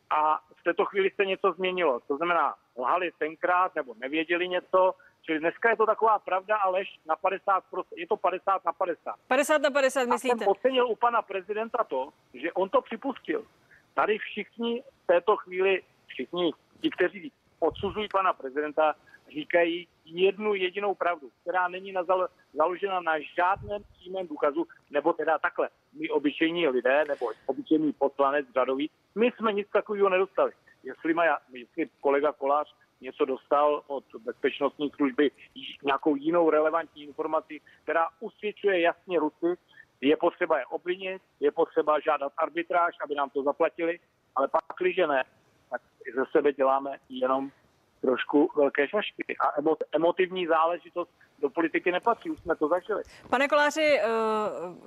a 0.09 0.39
v 0.55 0.63
této 0.63 0.85
chvíli 0.85 1.11
se 1.15 1.25
něco 1.25 1.51
změnilo. 1.51 1.99
To 2.07 2.17
znamená, 2.17 2.53
lhali 2.77 3.11
tenkrát 3.19 3.75
nebo 3.75 3.93
nevěděli 3.97 4.47
něco, 4.47 4.93
čili 5.21 5.39
dneska 5.39 5.69
je 5.69 5.77
to 5.77 5.85
taková 5.85 6.19
pravda 6.19 6.57
a 6.57 6.69
lež 6.69 6.99
na 7.05 7.15
50%, 7.15 7.83
je 7.95 8.07
to 8.07 8.17
50 8.17 8.65
na 8.65 8.73
50. 8.73 9.15
50 9.27 9.61
na 9.61 9.71
50, 9.71 10.01
A 10.01 10.05
myslíte? 10.05 10.37
jsem 10.37 10.47
ocenil 10.47 10.87
u 10.87 10.95
pana 10.95 11.21
prezidenta 11.21 11.83
to, 11.83 12.09
že 12.33 12.51
on 12.53 12.69
to 12.69 12.81
připustil. 12.81 13.45
Tady 13.93 14.17
všichni 14.17 14.83
v 15.03 15.07
této 15.07 15.37
chvíli, 15.37 15.81
všichni 16.07 16.51
ti, 16.81 16.89
kteří 16.89 17.31
odsuzují 17.59 18.07
pana 18.13 18.33
prezidenta, 18.33 18.95
říkají 19.31 19.87
jednu 20.05 20.53
jedinou 20.55 20.95
pravdu, 20.95 21.29
která 21.41 21.67
není 21.67 21.91
na 21.91 22.03
zalo- 22.03 22.27
založena 22.53 22.99
na 22.99 23.19
žádném 23.19 23.81
přímém 23.93 24.27
důkazu, 24.27 24.67
nebo 24.89 25.13
teda 25.13 25.37
takhle. 25.39 25.69
My 25.93 26.09
obyčejní 26.09 26.67
lidé, 26.67 27.05
nebo 27.07 27.25
obyčejný 27.45 27.93
poslanec 27.93 28.45
řadový, 28.53 28.89
my 29.15 29.31
jsme 29.31 29.53
nic 29.53 29.67
takového 29.73 30.09
nedostali. 30.09 30.51
Jestli, 30.85 31.13
má, 31.13 31.23
jestli 31.53 31.89
kolega 32.01 32.31
Kolář 32.31 32.75
něco 33.01 33.25
dostal 33.25 33.83
od 33.87 34.03
bezpečnostní 34.19 34.91
služby, 34.95 35.31
nějakou 35.83 36.15
jinou 36.15 36.49
relevantní 36.49 37.03
informaci, 37.03 37.61
která 37.83 38.07
usvědčuje 38.19 38.81
jasně 38.81 39.19
Rusy, 39.19 39.57
je 40.01 40.17
potřeba 40.17 40.59
je 40.59 40.65
obvinit, 40.65 41.21
je 41.39 41.51
potřeba 41.51 41.99
žádat 41.99 42.33
arbitráž, 42.37 42.95
aby 43.03 43.15
nám 43.15 43.29
to 43.29 43.43
zaplatili, 43.43 43.99
ale 44.35 44.47
pak, 44.47 44.63
když 44.79 44.97
ne, 44.97 45.23
tak 45.69 45.81
ze 46.15 46.23
sebe 46.31 46.53
děláme 46.53 46.97
jenom 47.09 47.51
trošku 48.01 48.51
velké 48.55 48.87
šašky. 48.87 49.23
A 49.39 49.59
emo, 49.59 49.75
emotivní 49.91 50.47
záležitost 50.47 51.09
do 51.39 51.49
politiky 51.49 51.91
nepatří, 51.91 52.29
už 52.29 52.39
jsme 52.39 52.55
to 52.55 52.67
zažili. 52.67 53.03
Pane 53.29 53.47
Koláři, 53.47 53.99
eh, 53.99 54.07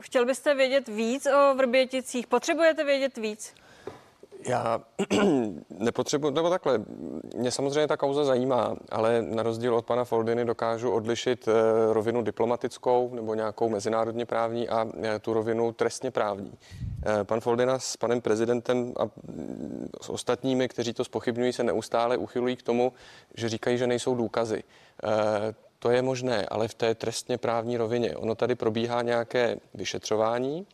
chtěl 0.01 0.27
byste 0.27 0.55
vědět 0.55 0.89
víc 0.89 1.27
o 1.27 1.55
Vrběticích? 1.55 2.27
Potřebujete 2.27 2.85
vědět 2.85 3.17
víc? 3.17 3.55
Já 4.47 4.81
nepotřebuji, 5.71 6.31
nebo 6.31 6.51
takhle, 6.51 6.81
mě 7.37 7.51
samozřejmě 7.51 7.87
ta 7.87 7.97
kauza 7.97 8.25
zajímá, 8.25 8.77
ale 8.91 9.23
na 9.23 9.43
rozdíl 9.43 9.75
od 9.75 9.87
pana 9.87 10.05
Foldiny 10.05 10.45
dokážu 10.45 10.91
odlišit 10.91 11.49
eh, 11.49 11.53
rovinu 11.93 12.23
diplomatickou 12.23 13.11
nebo 13.15 13.35
nějakou 13.35 13.69
mezinárodně 13.69 14.27
právní 14.27 14.69
a 14.69 14.87
eh, 15.03 15.19
tu 15.19 15.33
rovinu 15.33 15.73
trestně 15.73 16.11
právní. 16.11 16.53
Eh, 17.07 17.25
Pan 17.25 17.41
Foldina 17.41 17.79
s 17.79 17.97
panem 17.97 18.21
prezidentem 18.21 18.93
a 18.97 19.05
mm, 19.05 19.89
s 20.01 20.09
ostatními, 20.09 20.69
kteří 20.69 20.93
to 20.93 21.05
spochybňují, 21.05 21.53
se 21.53 21.63
neustále 21.63 22.17
uchylují 22.17 22.57
k 22.57 22.63
tomu, 22.63 22.93
že 23.35 23.49
říkají, 23.49 23.79
že 23.79 23.87
nejsou 23.87 24.15
důkazy. 24.15 24.63
To 25.79 25.91
je 25.91 26.03
možné, 26.03 26.47
ale 26.47 26.69
v 26.69 26.75
té 26.75 26.95
trestně 26.95 27.39
právní 27.39 27.77
rovině. 27.77 28.17
Ono 28.17 28.35
tady 28.35 28.55
probíhá 28.55 29.03
nějaké 29.03 29.57
vyšetřování, 29.75 30.67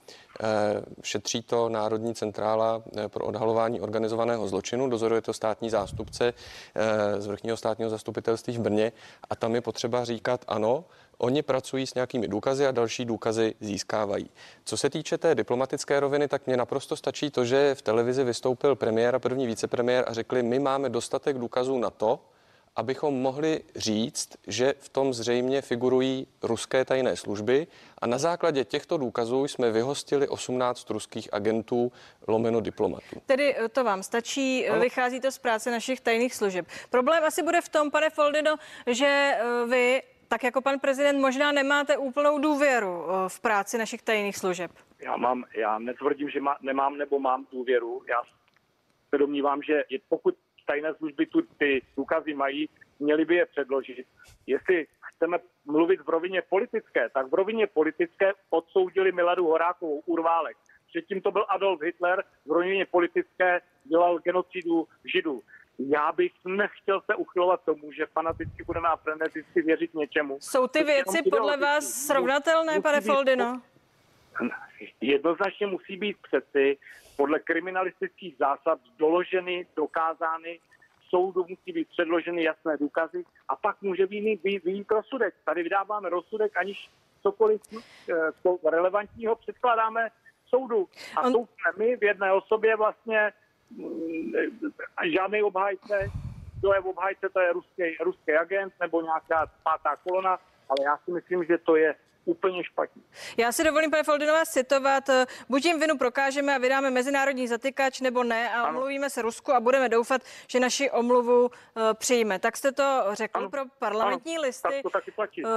šetří 1.02 1.42
to 1.42 1.68
Národní 1.68 2.14
centrála 2.14 2.82
eh, 2.96 3.08
pro 3.08 3.24
odhalování 3.24 3.80
organizovaného 3.80 4.48
zločinu, 4.48 4.88
dozoruje 4.88 5.20
to 5.20 5.32
státní 5.32 5.70
zástupce 5.70 6.34
eh, 6.74 7.20
z 7.20 7.26
vrchního 7.26 7.56
státního 7.56 7.90
zastupitelství 7.90 8.56
v 8.58 8.60
Brně 8.60 8.92
a 9.30 9.36
tam 9.36 9.54
je 9.54 9.60
potřeba 9.60 10.04
říkat 10.04 10.44
ano, 10.48 10.84
Oni 11.18 11.42
pracují 11.42 11.86
s 11.86 11.94
nějakými 11.94 12.28
důkazy 12.28 12.66
a 12.66 12.70
další 12.70 13.04
důkazy 13.04 13.54
získávají. 13.60 14.30
Co 14.64 14.76
se 14.76 14.90
týče 14.90 15.18
té 15.18 15.34
diplomatické 15.34 16.00
roviny, 16.00 16.28
tak 16.28 16.46
mě 16.46 16.56
naprosto 16.56 16.96
stačí 16.96 17.30
to, 17.30 17.44
že 17.44 17.74
v 17.74 17.82
televizi 17.82 18.24
vystoupil 18.24 18.76
premiér 18.76 19.14
a 19.14 19.18
první 19.18 19.46
vicepremiér 19.46 20.04
a 20.08 20.12
řekli, 20.12 20.42
my 20.42 20.58
máme 20.58 20.88
dostatek 20.88 21.38
důkazů 21.38 21.78
na 21.78 21.90
to, 21.90 22.20
abychom 22.76 23.14
mohli 23.14 23.60
říct, 23.76 24.28
že 24.46 24.74
v 24.78 24.88
tom 24.88 25.14
zřejmě 25.14 25.62
figurují 25.62 26.26
ruské 26.42 26.84
tajné 26.84 27.16
služby 27.16 27.66
a 27.98 28.06
na 28.06 28.18
základě 28.18 28.64
těchto 28.64 28.96
důkazů 28.96 29.44
jsme 29.44 29.70
vyhostili 29.70 30.28
18 30.28 30.90
ruských 30.90 31.34
agentů 31.34 31.92
lomeno 32.28 32.60
diplomatů. 32.60 33.22
Tedy 33.26 33.56
eh, 33.56 33.68
to 33.68 33.84
vám 33.84 34.02
stačí, 34.02 34.68
ano. 34.68 34.80
vychází 34.80 35.20
to 35.20 35.30
z 35.30 35.38
práce 35.38 35.70
našich 35.70 36.00
tajných 36.00 36.34
služeb. 36.34 36.66
Problém 36.90 37.24
asi 37.24 37.42
bude 37.42 37.60
v 37.60 37.68
tom, 37.68 37.90
pane 37.90 38.10
Foldino, 38.10 38.56
že 38.86 39.06
eh, 39.06 39.66
vy, 39.66 40.02
tak 40.28 40.44
jako 40.44 40.60
pan 40.60 40.78
prezident, 40.78 41.20
možná 41.20 41.52
nemáte 41.52 41.96
úplnou 41.96 42.38
důvěru 42.38 43.04
eh, 43.04 43.28
v 43.28 43.40
práci 43.40 43.78
našich 43.78 44.02
tajných 44.02 44.36
služeb. 44.36 44.70
Já, 44.98 45.16
mám, 45.16 45.44
já 45.56 45.78
netvrdím, 45.78 46.30
že 46.30 46.40
má, 46.40 46.56
nemám 46.62 46.98
nebo 46.98 47.18
mám 47.18 47.46
důvěru. 47.52 48.02
Já 48.08 48.22
se 49.10 49.18
domnívám, 49.18 49.62
že 49.62 49.84
je, 49.90 49.98
pokud 50.08 50.34
tajné 50.66 50.94
služby 50.94 51.26
tu 51.26 51.42
ty 51.58 51.82
důkazy 51.96 52.34
mají, 52.34 52.68
měli 52.98 53.24
by 53.24 53.34
je 53.34 53.46
předložit. 53.46 54.06
Jestli 54.46 54.86
chceme 55.00 55.38
mluvit 55.64 56.00
v 56.00 56.08
rovině 56.08 56.42
politické, 56.42 57.08
tak 57.14 57.30
v 57.30 57.34
rovině 57.34 57.66
politické 57.66 58.32
odsoudili 58.50 59.12
Miladu 59.12 59.44
Horákovou 59.44 60.02
Urválek. 60.06 60.56
Předtím 60.88 61.20
to 61.20 61.30
byl 61.30 61.46
Adolf 61.48 61.82
Hitler, 61.82 62.24
v 62.46 62.50
rovině 62.50 62.86
politické 62.86 63.60
dělal 63.84 64.18
genocidu 64.18 64.88
židů. 65.04 65.42
Já 65.78 66.12
bych 66.12 66.32
nechtěl 66.44 67.00
se 67.00 67.14
uchylovat 67.14 67.64
tomu, 67.64 67.92
že 67.92 68.06
fanaticky 68.06 68.64
budeme 68.64 68.88
a 68.88 68.96
freneticky 68.96 69.62
věřit 69.62 69.94
něčemu. 69.94 70.38
Jsou 70.40 70.68
ty 70.68 70.78
jenom 70.78 70.94
věci 70.94 71.30
podle 71.30 71.56
vás 71.56 71.84
srovnatelné, 71.84 72.80
pane 72.80 73.00
Foldino? 73.00 73.62
Jednoznačně 75.00 75.66
musí 75.66 75.96
být 75.96 76.16
přeci 76.22 76.78
podle 77.16 77.38
kriminalistických 77.38 78.36
zásad 78.38 78.80
doloženy, 78.98 79.66
dokázány, 79.76 80.60
soudu 81.08 81.44
musí 81.48 81.72
být 81.72 81.88
předloženy 81.88 82.42
jasné 82.42 82.76
důkazy 82.76 83.24
a 83.48 83.56
pak 83.56 83.82
může 83.82 84.06
být, 84.06 84.42
být, 84.42 84.64
být 84.64 84.90
rozsudek. 84.90 85.34
Tady 85.44 85.62
vydáváme 85.62 86.08
rozsudek, 86.08 86.56
aniž 86.56 86.90
cokoliv 87.22 87.60
eh, 87.72 88.70
relevantního 88.70 89.36
předkládáme 89.36 90.08
soudu. 90.48 90.88
A 91.16 91.22
On- 91.22 91.32
soud 91.32 91.48
jsme 91.50 91.84
my 91.84 91.96
v 91.96 92.04
jedné 92.04 92.32
osobě 92.32 92.76
vlastně 92.76 93.32
mm, 93.70 94.32
žádný 95.04 95.42
obhájce, 95.42 96.10
kdo 96.60 96.72
je 96.72 96.80
obhájce, 96.80 97.28
to 97.28 97.40
je 97.40 97.52
ruský, 97.52 97.82
ruský 98.00 98.32
agent 98.32 98.72
nebo 98.80 99.02
nějaká 99.02 99.46
pátá 99.62 99.96
kolona, 99.96 100.38
ale 100.68 100.78
já 100.84 100.96
si 100.96 101.10
myslím, 101.10 101.44
že 101.44 101.58
to 101.58 101.76
je 101.76 101.94
úplně 102.24 102.64
špatně. 102.64 103.02
Já 103.36 103.52
si 103.52 103.64
dovolím, 103.64 103.90
pane 103.90 104.02
Foldino, 104.02 104.32
vás 104.32 104.48
citovat. 104.50 105.08
eh, 105.08 105.26
Buď 105.48 105.64
jim 105.64 105.80
vinu 105.80 105.98
prokážeme 105.98 106.54
a 106.54 106.58
vydáme 106.58 106.90
mezinárodní 106.90 107.48
zatykač, 107.48 108.00
nebo 108.00 108.24
ne 108.24 108.50
a 108.54 108.62
Ano. 108.62 108.68
omluvíme 108.68 109.10
se 109.10 109.22
Rusku 109.22 109.52
a 109.52 109.60
budeme 109.60 109.88
doufat, 109.88 110.22
že 110.48 110.60
naši 110.60 110.90
omluvu 110.90 111.50
eh, 111.76 111.80
přijme. 111.94 112.38
Tak 112.38 112.56
jste 112.56 112.72
to 112.72 113.02
řekl 113.12 113.38
Ano. 113.38 113.50
pro 113.50 113.62
parlamentní 113.78 114.36
Ano, 114.36 114.42
listy. 114.46 114.62
tak 114.62 114.82
to 114.82 114.90
taky 114.90 115.10
platí. 115.10 115.42
Eh, 115.46 115.48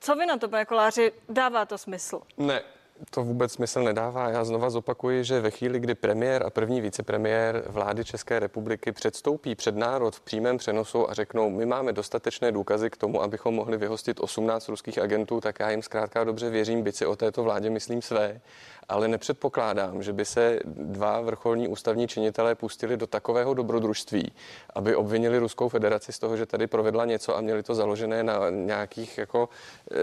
Co 0.00 0.14
vy 0.16 0.26
na 0.26 0.36
to, 0.36 0.48
pane 0.48 0.64
Koláři? 0.64 1.12
Dává 1.28 1.64
to 1.66 1.78
smysl? 1.78 2.22
Ne, 2.36 2.62
to 3.10 3.24
vůbec 3.24 3.52
smysl 3.52 3.82
nedává. 3.82 4.28
Já 4.28 4.44
znova 4.44 4.70
zopakuji, 4.70 5.24
že 5.24 5.40
ve 5.40 5.50
chvíli, 5.50 5.80
kdy 5.80 5.94
premiér 5.94 6.42
a 6.46 6.50
první 6.50 6.80
vicepremiér 6.80 7.64
vlády 7.66 8.04
České 8.04 8.38
republiky 8.38 8.92
předstoupí 8.92 9.54
před 9.54 9.76
národ 9.76 10.16
v 10.16 10.20
přímém 10.20 10.58
přenosu 10.58 11.10
a 11.10 11.14
řeknou, 11.14 11.50
my 11.50 11.66
máme 11.66 11.92
dostatečné 11.92 12.52
důkazy 12.52 12.90
k 12.90 12.96
tomu, 12.96 13.22
abychom 13.22 13.54
mohli 13.54 13.76
vyhostit 13.76 14.20
18 14.20 14.68
ruských 14.68 14.98
agentů, 14.98 15.40
tak 15.40 15.60
já 15.60 15.70
jim 15.70 15.82
zkrátka 15.82 16.24
dobře 16.24 16.50
věřím, 16.50 16.82
byť 16.82 16.94
si 16.96 17.06
o 17.06 17.16
této 17.16 17.42
vládě 17.42 17.70
myslím 17.70 18.02
své, 18.02 18.40
ale 18.88 19.08
nepředpokládám, 19.08 20.02
že 20.02 20.12
by 20.12 20.24
se 20.24 20.60
dva 20.64 21.20
vrcholní 21.20 21.68
ústavní 21.68 22.08
činitelé 22.08 22.54
pustili 22.54 22.96
do 22.96 23.06
takového 23.06 23.54
dobrodružství, 23.54 24.32
aby 24.74 24.96
obvinili 24.96 25.38
Ruskou 25.38 25.68
federaci 25.68 26.12
z 26.12 26.18
toho, 26.18 26.36
že 26.36 26.46
tady 26.46 26.66
provedla 26.66 27.04
něco 27.04 27.36
a 27.36 27.40
měli 27.40 27.62
to 27.62 27.74
založené 27.74 28.22
na 28.22 28.50
nějakých 28.50 29.18
jako, 29.18 29.48
eh, 29.90 29.96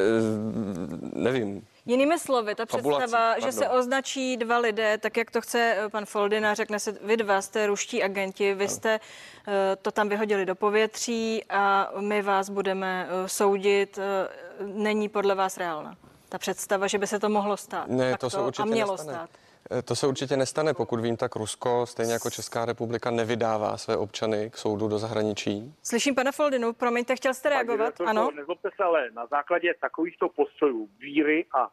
nevím, 1.13 1.65
Jinými 1.89 2.19
slovy, 2.19 2.55
ta 2.55 2.65
Fabulací, 2.65 3.01
představa, 3.03 3.34
že 3.36 3.41
pardon. 3.41 3.60
se 3.60 3.69
označí 3.69 4.38
dva 4.38 4.58
lidé, 4.58 4.98
tak 4.98 5.17
jak 5.17 5.31
to 5.31 5.41
chce 5.41 5.75
eh, 5.77 5.89
pan 5.89 6.05
Foldina, 6.05 6.53
řekne 6.53 6.79
se, 6.79 6.91
vy 6.91 7.17
dva 7.17 7.41
jste 7.41 7.67
ruští 7.67 8.03
agenti, 8.03 8.53
vy 8.53 8.67
jste 8.67 9.00
eh, 9.48 9.75
to 9.75 9.91
tam 9.91 10.10
vyhodili 10.10 10.46
do 10.46 10.55
povětří 10.55 11.43
a 11.50 11.91
my 12.00 12.22
vás 12.22 12.50
budeme 12.50 13.08
eh, 13.10 13.29
soudit, 13.29 14.00
není 14.62 15.10
podle 15.10 15.36
vás 15.36 15.58
reálná. 15.58 15.98
Ta 16.29 16.38
představa, 16.38 16.88
že 16.88 16.98
by 16.98 17.08
se 17.08 17.19
to 17.19 17.29
mohlo 17.29 17.58
stát. 17.58 17.88
Ne, 17.88 18.12
Tak 18.12 18.19
to 18.19 18.29
se 18.29 18.39
určitě 18.41 18.63
a 18.63 18.65
mělo 18.65 18.91
nestane. 18.91 19.13
stát. 19.17 19.29
To 19.86 19.96
se 19.96 20.08
určitě 20.08 20.38
nestane, 20.38 20.74
pokud 20.74 21.00
vím, 21.00 21.17
tak 21.17 21.36
Rusko, 21.36 21.86
stejně 21.86 22.13
jako 22.13 22.29
Česká 22.29 22.65
republika, 22.65 23.12
nevydává 23.12 23.77
své 23.77 23.98
občany 23.98 24.50
k 24.50 24.58
soudu 24.58 24.88
do 24.88 25.00
zahraničí. 25.00 25.74
Slyším 25.84 26.15
pana 26.15 26.31
Foldinu, 26.31 26.74
promiňte, 26.74 27.15
chtěl 27.15 27.34
jste 27.34 27.50
reagovat? 27.50 27.98
Pane 27.98 28.10
Ano? 28.10 28.31
Nezlobte 28.36 28.69
se, 28.75 28.84
ale 28.84 29.12
na 29.13 29.25
základě 29.25 29.74
takovýchto 29.81 30.29
postojů, 30.29 30.89
víry 31.00 31.46
a 31.53 31.69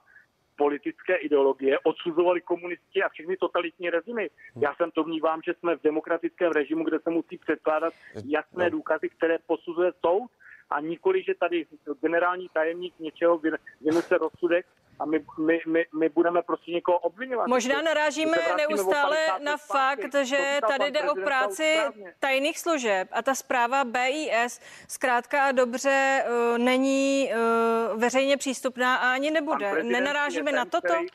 politické 0.56 1.16
ideologie 1.16 1.78
odsuzovali 1.78 2.40
komunisti 2.40 3.02
a 3.02 3.08
všechny 3.08 3.36
totalitní 3.36 3.90
režimy. 3.90 4.30
Já 4.60 4.74
jsem 4.74 4.90
domnívám, 4.96 5.40
že 5.46 5.54
jsme 5.54 5.76
v 5.76 5.82
demokratickém 5.82 6.52
režimu, 6.52 6.84
kde 6.84 6.98
se 7.00 7.10
musí 7.10 7.38
předkládat 7.38 7.92
jasné 8.26 8.64
No. 8.64 8.70
důkazy, 8.70 9.08
které 9.08 9.38
posuzuje 9.46 9.92
soud 10.06 10.30
a 10.70 10.80
nikoli, 10.80 11.22
že 11.22 11.34
tady 11.34 11.66
generální 12.00 12.48
tajemník 12.48 12.94
něčeho 13.00 13.40
vynese 13.80 14.18
rozsudek 14.18 14.66
a 14.98 15.04
my, 15.04 15.24
my, 15.38 15.60
my, 15.66 15.86
my 15.98 16.08
budeme 16.08 16.42
prostě 16.42 16.70
někoho 16.70 16.98
obvinovat. 16.98 17.46
Možná 17.46 17.82
narážíme 17.82 18.36
neustále 18.56 19.16
na 19.38 19.56
fakt, 19.56 20.14
že 20.22 20.58
tady 20.68 20.90
jde 20.90 21.10
o 21.10 21.14
práci 21.14 21.78
tajných 22.20 22.58
služeb 22.58 23.08
a 23.12 23.22
ta 23.22 23.34
zpráva 23.34 23.84
BIS 23.84 24.60
zkrátka 24.88 25.44
a 25.44 25.52
dobře 25.52 26.24
uh, 26.28 26.58
není 26.58 27.30
uh, 27.30 28.00
veřejně 28.00 28.36
přístupná 28.36 28.96
a 28.96 29.12
ani 29.12 29.30
nebude. 29.30 29.82
Nenarážíme 29.82 30.50
ten, 30.50 30.54
na 30.54 30.64
toto? 30.64 30.88
Který, 30.88 31.06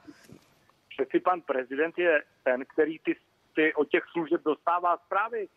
přeci 0.90 1.20
pan 1.20 1.42
prezident 1.42 1.98
je 1.98 2.24
ten, 2.44 2.66
který 2.66 3.00
ty, 3.00 3.16
ty 3.56 3.74
od 3.74 3.90
těch 3.90 4.04
služeb 4.12 4.42
dostává 4.46 4.98
zprávy. 4.98 5.48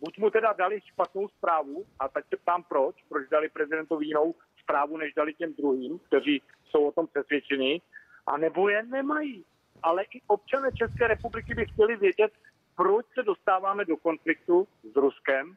Buď 0.00 0.18
mu 0.18 0.30
teda 0.30 0.52
dali 0.52 0.80
špatnou 0.80 1.28
zprávu, 1.28 1.84
a 1.98 2.08
tak 2.08 2.24
se 2.28 2.36
ptám 2.36 2.62
proč, 2.62 2.96
proč 3.08 3.28
dali 3.28 3.48
prezidentovi 3.48 4.06
jinou 4.06 4.34
zprávu, 4.62 4.96
než 4.96 5.14
dali 5.14 5.34
těm 5.34 5.54
druhým, 5.54 5.98
kteří 5.98 6.42
jsou 6.70 6.88
o 6.88 6.92
tom 6.92 7.06
přesvědčeni, 7.06 7.80
anebo 8.26 8.68
je 8.68 8.82
nemají. 8.82 9.44
Ale 9.82 10.02
i 10.02 10.20
občané 10.26 10.68
České 10.72 11.06
republiky 11.06 11.54
by 11.54 11.66
chtěli 11.66 11.96
vědět, 11.96 12.32
proč 12.76 13.06
se 13.14 13.22
dostáváme 13.22 13.84
do 13.84 13.96
konfliktu 13.96 14.68
s 14.92 14.96
Ruskem 14.96 15.56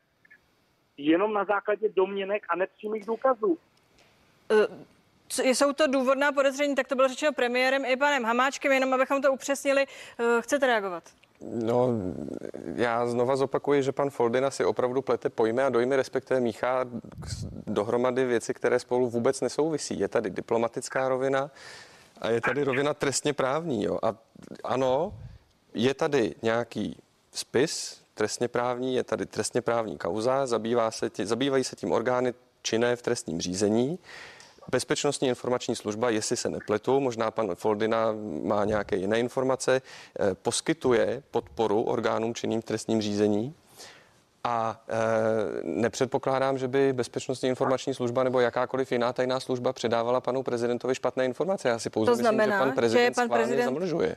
jenom 0.98 1.34
na 1.34 1.46
základě 1.46 1.90
domněnek 1.90 2.46
a 2.50 2.56
nepřímých 2.56 3.06
důkazů. 3.06 3.58
Uh, 4.52 4.76
jsou 5.44 5.74
to 5.74 5.88
důvodná 5.88 6.32
podezření, 6.32 6.76
tak 6.76 6.88
to 6.88 6.96
bylo 6.96 7.08
řečeno 7.08 7.34
premiérem 7.34 7.86
i 7.86 7.98
panem 7.98 8.24
Hamáčkem, 8.24 8.72
jenom 8.72 8.94
abychom 8.94 9.22
to 9.22 9.34
upřesnili. 9.34 9.86
Uh, 10.20 10.42
chcete 10.42 10.68
reagovat? 10.68 11.04
No, 11.42 11.90
já 12.76 13.08
znova 13.08 13.36
zopakuji, 13.36 13.84
že 13.84 13.92
pan 13.92 14.10
Foldina 14.10 14.52
si 14.52 14.66
opravdu 14.66 15.02
plete 15.02 15.30
pojmy 15.30 15.62
a 15.62 15.70
dojmy, 15.70 15.96
respektive 15.96 16.40
míchá 16.40 16.86
dohromady 17.68 18.26
věci, 18.26 18.54
které 18.54 18.80
spolu 18.80 19.10
vůbec 19.10 19.42
nesouvisí. 19.42 20.00
Je 20.00 20.08
tady 20.08 20.30
diplomatická 20.30 21.10
rovina 21.10 21.52
a 22.22 22.30
je 22.30 22.42
tady 22.42 22.64
rovina 22.64 22.94
trestně 22.94 23.34
právní. 23.34 23.84
Jo. 23.84 24.00
A 24.04 24.16
ano, 24.64 25.14
je 25.74 25.94
tady 25.94 26.36
nějaký 26.42 26.98
spis 27.32 28.02
trestně 28.14 28.48
právní, 28.48 28.96
je 28.96 29.04
tady 29.04 29.26
trestně 29.26 29.62
právní 29.62 29.98
kauza, 29.98 30.48
zabývá 30.48 30.92
se 30.92 31.10
tě, 31.10 31.26
zabývají 31.26 31.64
se 31.64 31.76
tím 31.76 31.92
orgány 31.92 32.34
činné 32.62 32.96
v 32.96 33.02
trestním 33.02 33.42
řízení. 33.42 34.00
Bezpečnostní 34.72 35.28
informační 35.28 35.76
služba, 35.76 36.10
jestli 36.10 36.38
se 36.38 36.50
nepletu, 36.50 37.00
možná 37.00 37.32
pan 37.32 37.56
Foldina 37.56 38.14
má 38.44 38.66
nějaké 38.66 38.96
jiné 38.96 39.20
informace, 39.20 39.82
eh, 40.20 40.36
poskytuje 40.36 41.24
podporu 41.32 41.82
orgánům 41.82 42.34
činným 42.34 42.62
v 42.62 42.66
trestním 42.66 43.02
řízení. 43.02 43.56
A 44.48 44.82
e, 44.90 44.98
nepředpokládám, 45.64 46.58
že 46.58 46.68
by 46.68 46.94
Bezpečnostní 46.94 47.50
informační 47.50 47.94
služba 47.94 48.24
nebo 48.24 48.40
jakákoliv 48.40 48.92
jiná 48.92 49.14
tajná 49.14 49.40
služba 49.40 49.74
předávala 49.74 50.22
panu 50.22 50.44
prezidentovi 50.44 50.96
špatné 50.96 51.26
informace. 51.26 51.70
Já 51.70 51.80
si 51.80 51.90
pouze 51.90 52.12
to 52.12 52.16
znamená, 52.16 52.46
myslím, 52.46 52.60
že 52.60 52.66
pan 52.66 52.76
prezident, 52.76 53.14
že 53.14 53.16
pan 53.16 53.30
prezident 53.30 53.66
zamlžuje 53.66 54.16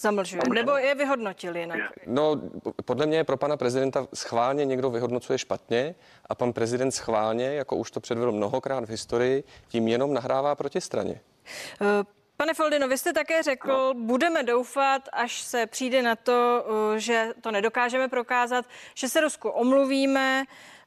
zamlžuje. 0.00 0.42
Nebo 0.54 0.76
je 0.76 0.94
vyhodnotil 0.94 1.56
jinak? 1.56 1.78
No, 2.06 2.40
podle 2.84 3.06
mě 3.06 3.24
pro 3.24 3.36
pana 3.36 3.56
prezidenta 3.56 4.06
schválně 4.14 4.64
někdo 4.64 4.90
vyhodnocuje 4.90 5.38
špatně 5.38 5.94
a 6.26 6.34
pan 6.34 6.52
prezident 6.52 6.90
schválně, 6.90 7.54
jako 7.54 7.76
už 7.76 7.90
to 7.90 8.00
předvedl 8.00 8.32
mnohokrát 8.32 8.84
v 8.84 8.88
historii, 8.88 9.44
tím 9.68 9.88
jenom 9.88 10.14
nahrává 10.14 10.54
protistraně. 10.54 11.20
Uh, 11.80 11.88
Pane 12.40 12.54
Foldino, 12.54 12.88
vy 12.88 12.98
jste 12.98 13.12
také 13.12 13.42
řekl, 13.42 13.94
budeme 13.94 14.42
doufat, 14.42 15.08
až 15.12 15.40
se 15.40 15.66
přijde 15.66 16.02
na 16.02 16.16
to, 16.16 16.64
že 16.96 17.28
to 17.40 17.50
nedokážeme 17.50 18.08
prokázat, 18.08 18.64
že 18.94 19.08
se 19.08 19.20
Rusku 19.20 19.48
omluvíme 19.48 20.44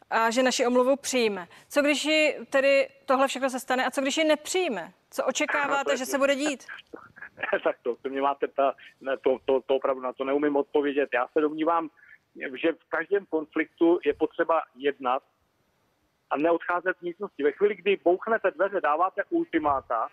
a 0.10 0.30
že 0.30 0.44
naši 0.44 0.66
omluvu 0.66 0.96
přijme. 0.96 1.48
Co 1.70 1.82
když 1.82 2.06
ji 2.06 2.38
tedy 2.50 2.90
tohle 3.06 3.28
všechno 3.28 3.50
se 3.50 3.60
stane 3.60 3.86
a 3.86 3.92
co 3.92 4.02
když 4.02 4.18
ji 4.18 4.24
nepřijme? 4.24 4.94
Co 5.12 5.26
očekáváte, 5.26 5.98
že 5.98 6.06
se 6.06 6.18
bude 6.18 6.36
dít? 6.36 6.66
tak 7.64 7.76
to, 7.84 7.96
to 7.96 8.10
mě 8.10 8.22
máte 8.22 8.48
ta, 8.48 8.74
to, 9.22 9.38
to, 9.46 9.62
to 9.62 9.76
opravdu 9.76 10.02
na 10.02 10.14
to 10.14 10.24
neumím 10.24 10.56
odpovědět. 10.56 11.10
Já 11.14 11.28
se 11.28 11.42
domnívám, 11.42 11.90
že 12.36 12.72
v 12.72 12.90
každém 12.90 13.26
konfliktu 13.26 14.00
je 14.06 14.14
potřeba 14.14 14.62
jednat 14.76 15.24
a 16.30 16.38
neodcházet 16.38 16.98
z 16.98 17.02
místnosti. 17.02 17.44
Ve 17.44 17.52
chvíli, 17.52 17.76
kdy 17.76 18.00
bouchnete 18.04 18.52
dveře, 18.52 18.82
dáváte 18.82 19.24
ultimáta 19.30 20.10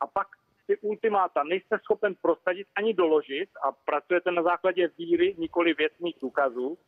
a 0.00 0.06
pak 0.06 0.28
ty 0.66 0.76
ultimáta 0.76 1.42
nejste 1.42 1.78
schopen 1.78 2.14
prosadit 2.14 2.66
ani 2.76 2.94
doložit 2.94 3.50
a 3.62 3.72
pracujete 3.72 4.30
na 4.30 4.42
základě 4.42 4.90
víry, 4.98 5.34
nikoli 5.38 5.74
věcných 5.74 6.16
důkazů, 6.20 6.78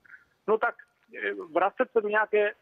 no 0.48 0.58
tak 0.58 0.74
eh, 1.14 1.34
vracet 1.52 1.92
se 1.92 2.00
do 2.00 2.08
nějaké 2.08 2.54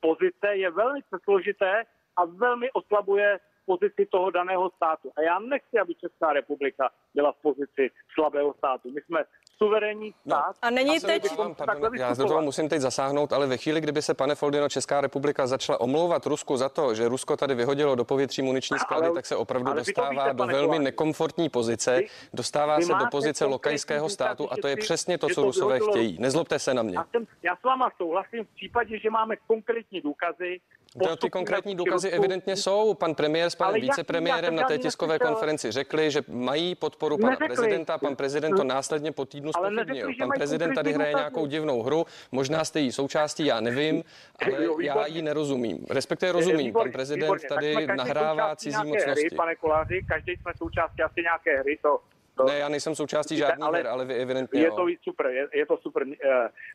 pozice 0.00 0.46
je 0.52 0.70
velmi 0.70 1.00
složité 1.24 1.84
a 2.16 2.24
velmi 2.24 2.70
oslabuje 2.70 3.40
pozici 3.66 4.06
toho 4.10 4.30
daného 4.30 4.70
státu. 4.76 5.10
A 5.16 5.22
já 5.22 5.38
nechci, 5.38 5.78
aby 5.78 5.94
Česká 5.94 6.32
republika 6.32 6.90
byla 7.14 7.32
v 7.32 7.36
pozici 7.42 7.90
slabého 8.14 8.54
státu. 8.58 8.90
My 8.90 9.00
jsme 9.00 9.24
suverénní 9.56 10.14
no. 10.24 10.36
stát. 10.36 10.56
No. 10.62 10.68
A 10.68 10.70
není 10.70 11.00
teď... 11.00 11.36
Vám, 11.36 11.54
pardon, 11.54 11.94
já 11.94 12.14
do 12.14 12.24
toho 12.24 12.42
musím 12.42 12.68
teď 12.68 12.80
zasáhnout, 12.80 13.32
ale 13.32 13.46
ve 13.46 13.56
chvíli, 13.56 13.80
kdyby 13.80 14.02
se, 14.02 14.14
pane 14.14 14.34
Foldino, 14.34 14.68
Česká 14.68 15.00
republika 15.00 15.46
začala 15.46 15.80
omlouvat 15.80 16.26
Rusku 16.26 16.56
za 16.56 16.68
to, 16.68 16.94
že 16.94 17.08
Rusko 17.08 17.36
tady 17.36 17.54
vyhodilo 17.54 17.94
do 17.94 18.04
povětří 18.04 18.42
muniční 18.42 18.78
sklady, 18.78 19.06
ale, 19.06 19.14
tak 19.14 19.26
se 19.26 19.36
opravdu 19.36 19.72
dostává 19.72 20.24
víte, 20.24 20.34
do 20.34 20.46
velmi 20.46 20.66
Koláři. 20.66 20.84
nekomfortní 20.84 21.48
pozice, 21.48 21.98
vy, 21.98 22.08
dostává 22.34 22.76
vy 22.76 22.82
se 22.82 22.92
do 22.92 23.06
pozice 23.10 23.44
lokajského 23.44 24.08
státu 24.08 24.52
a 24.52 24.56
to 24.56 24.68
je 24.68 24.76
přesně 24.76 25.18
to, 25.18 25.28
co 25.28 25.42
Rusové 25.42 25.80
chtějí. 25.80 26.16
Nezlobte 26.20 26.58
se 26.58 26.74
na 26.74 26.82
mě. 26.82 26.96
Já, 26.96 27.04
jsem, 27.10 27.26
já 27.42 27.56
s 27.56 27.62
váma 27.62 27.90
souhlasím 27.96 28.44
v 28.44 28.54
případě, 28.54 28.98
že 28.98 29.10
máme 29.10 29.36
konkrétní 29.36 30.00
důkazy, 30.00 30.60
No, 30.96 31.16
ty 31.16 31.30
konkrétní 31.30 31.74
důkazy 31.74 32.10
evidentně 32.10 32.56
jsou. 32.56 32.94
Pan 32.94 33.14
premiér 33.14 33.50
s 33.50 33.54
panem 33.54 33.80
vicepremiérem 33.80 34.56
na 34.56 34.62
té 34.62 34.78
tiskové 34.78 35.18
konferenci 35.18 35.72
řekli, 35.72 36.10
že 36.10 36.22
mají 36.28 36.74
podporu 36.74 37.18
pana 37.18 37.30
neřekli. 37.30 37.56
prezidenta. 37.56 37.98
Pan 37.98 38.16
prezident 38.16 38.56
to 38.56 38.64
následně 38.64 39.12
po 39.12 39.24
týdnu 39.24 39.52
spochybnil. 39.52 40.08
Pan 40.18 40.30
prezident 40.36 40.74
tady 40.74 40.92
hraje 40.92 41.14
nějakou 41.14 41.46
divnou 41.46 41.82
hru. 41.82 42.06
Možná 42.32 42.64
jste 42.64 42.80
jí 42.80 42.92
součástí, 42.92 43.46
já 43.46 43.60
nevím, 43.60 44.04
ale 44.46 44.66
já 44.80 45.06
jí 45.06 45.22
nerozumím. 45.22 45.86
Respektive 45.90 46.32
rozumím. 46.32 46.72
Pan 46.72 46.92
prezident 46.92 47.42
tady 47.48 47.86
nahrává 47.86 48.56
cizí 48.56 48.84
mocnosti. 48.84 49.36
Pane 49.36 49.56
Koláři, 49.56 50.04
každý 50.08 50.32
jsme 50.32 50.52
součástí 50.56 51.02
asi 51.02 51.22
nějaké 51.22 51.58
hry. 51.58 51.78
To, 51.82 52.00
to... 52.34 52.44
Ne, 52.44 52.58
já 52.58 52.68
nejsem 52.68 52.94
součástí 52.94 53.36
žádný 53.36 53.62
ale, 53.62 53.78
her, 53.78 53.86
ale 53.86 54.04
vy 54.04 54.14
evidentně 54.14 54.60
Je 54.60 54.70
to 54.70 54.86
super, 55.02 55.26
je, 55.26 55.48
je 55.54 55.66
to 55.66 55.76
super, 55.76 56.02
uh, 56.06 56.12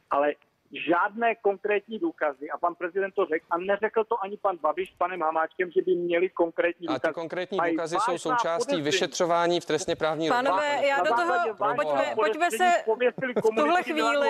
ale 0.09 0.33
žádné 0.71 1.35
konkrétní 1.35 1.99
důkazy. 1.99 2.49
A 2.49 2.57
pan 2.57 2.75
prezident 2.75 3.13
to 3.15 3.25
řekl 3.25 3.45
a 3.49 3.57
neřekl 3.57 4.03
to 4.03 4.23
ani 4.23 4.37
pan 4.37 4.57
Babiš 4.57 4.89
s 4.89 4.95
panem 4.97 5.21
Hamáčkem, 5.21 5.71
že 5.71 5.81
by 5.81 5.95
měli 5.95 6.29
konkrétní 6.29 6.87
důkazy. 6.87 7.01
A 7.03 7.07
ty 7.07 7.13
konkrétní 7.13 7.59
důkazy 7.69 7.95
jsou 7.99 8.17
součástí 8.17 8.81
vyšetřování 8.81 9.59
v 9.59 9.65
trestně 9.65 9.95
právní 9.95 10.29
Pánové, 10.29 10.87
já 10.87 10.97
do 11.03 11.15
toho, 11.15 11.33
pojďme, 11.75 12.11
pojďme 12.15 12.51
se 12.51 12.71
v 13.35 13.55
tuhle 13.55 13.83
chvíli, 13.83 14.29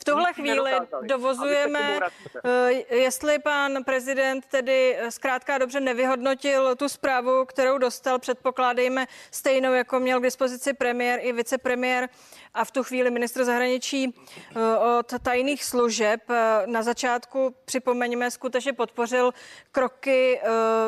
v 0.00 0.04
tuhle 0.04 0.32
chvíli 0.32 0.70
dovozujeme, 1.02 2.00
eh, 2.44 2.94
jestli 2.96 3.38
pan 3.38 3.84
prezident 3.84 4.46
tedy 4.46 4.98
zkrátka 5.08 5.58
dobře 5.58 5.80
nevyhodnotil 5.80 6.76
tu 6.76 6.88
zprávu, 6.88 7.44
kterou 7.44 7.78
dostal, 7.78 8.18
předpokládejme 8.18 9.06
stejnou, 9.30 9.72
jako 9.72 10.00
měl 10.00 10.20
k 10.20 10.22
dispozici 10.22 10.72
premiér 10.72 11.20
i 11.22 11.32
vicepremiér 11.32 12.08
a 12.54 12.64
v 12.64 12.70
tu 12.70 12.82
chvíli 12.82 13.10
ministr 13.10 13.44
zahraničí 13.44 14.14
eh, 14.56 14.76
od 14.98 15.12
tajných 15.42 15.64
služeb 15.64 16.22
eh, 16.30 16.66
na 16.66 16.82
začátku, 16.82 17.54
připomeňme, 17.64 18.30
skutečně 18.30 18.72
podpořil 18.72 19.34
kroky, 19.72 20.38
eh, 20.38 20.46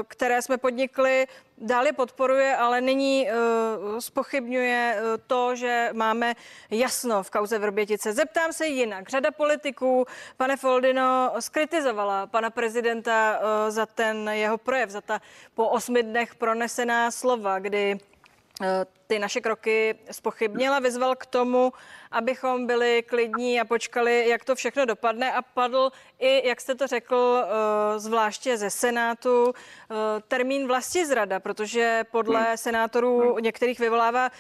které 0.09 0.43
jsme 0.43 0.59
podnikli 0.59 1.27
Dále 1.59 1.93
podporuje, 1.93 2.57
ale 2.57 2.81
nyní 2.81 3.27
uh, 3.31 3.99
spochybňuje 3.99 4.99
to, 5.27 5.55
že 5.55 5.91
máme 5.93 6.35
jasno 6.71 7.23
v 7.23 7.31
kauze 7.31 7.59
Vrbětice. 7.59 8.13
Zeptám 8.13 8.53
se 8.53 8.67
jinak. 8.67 9.09
Řada 9.09 9.31
politiků, 9.31 10.07
pane 10.37 10.57
Foldino, 10.57 11.33
skritizovala 11.41 12.27
pana 12.27 12.51
prezidenta 12.51 13.41
za 13.69 13.87
ten 13.87 14.29
jeho 14.35 14.59
projev, 14.59 14.91
za 14.91 15.01
ta 15.01 15.21
po 15.55 15.69
osmi 15.69 16.03
dnech 16.03 16.35
pronesená 16.35 17.11
slova, 17.11 17.59
kdy 17.59 17.99
Eh, 18.03 18.14
ty 19.07 19.19
naše 19.19 19.41
kroky 19.41 19.95
spochybnila, 20.11 20.79
vyzval 20.79 21.17
k 21.17 21.27
tomu, 21.27 21.73
abychom 22.11 22.67
byli 22.67 23.03
klidní 23.03 23.61
a 23.61 23.65
počkali, 23.65 24.29
jak 24.29 24.45
to 24.45 24.55
všechno 24.55 24.85
dopadne 24.85 25.33
a 25.33 25.43
padl 25.43 25.91
i, 26.19 26.49
jak 26.49 26.61
jste 26.61 26.75
to 26.75 26.87
řekl, 26.87 27.45
eh, 27.45 27.99
zvláště 27.99 28.57
ze 28.57 28.71
Senátu, 28.71 29.53
eh, 29.53 29.95
termín 30.29 30.67
vlasti 30.67 31.07
zrada, 31.07 31.41
protože 31.41 32.05
podle 32.11 32.43
hmm. 32.43 32.57
senátorů 32.57 33.39
některých 33.39 33.79
vyvolává 33.79 34.31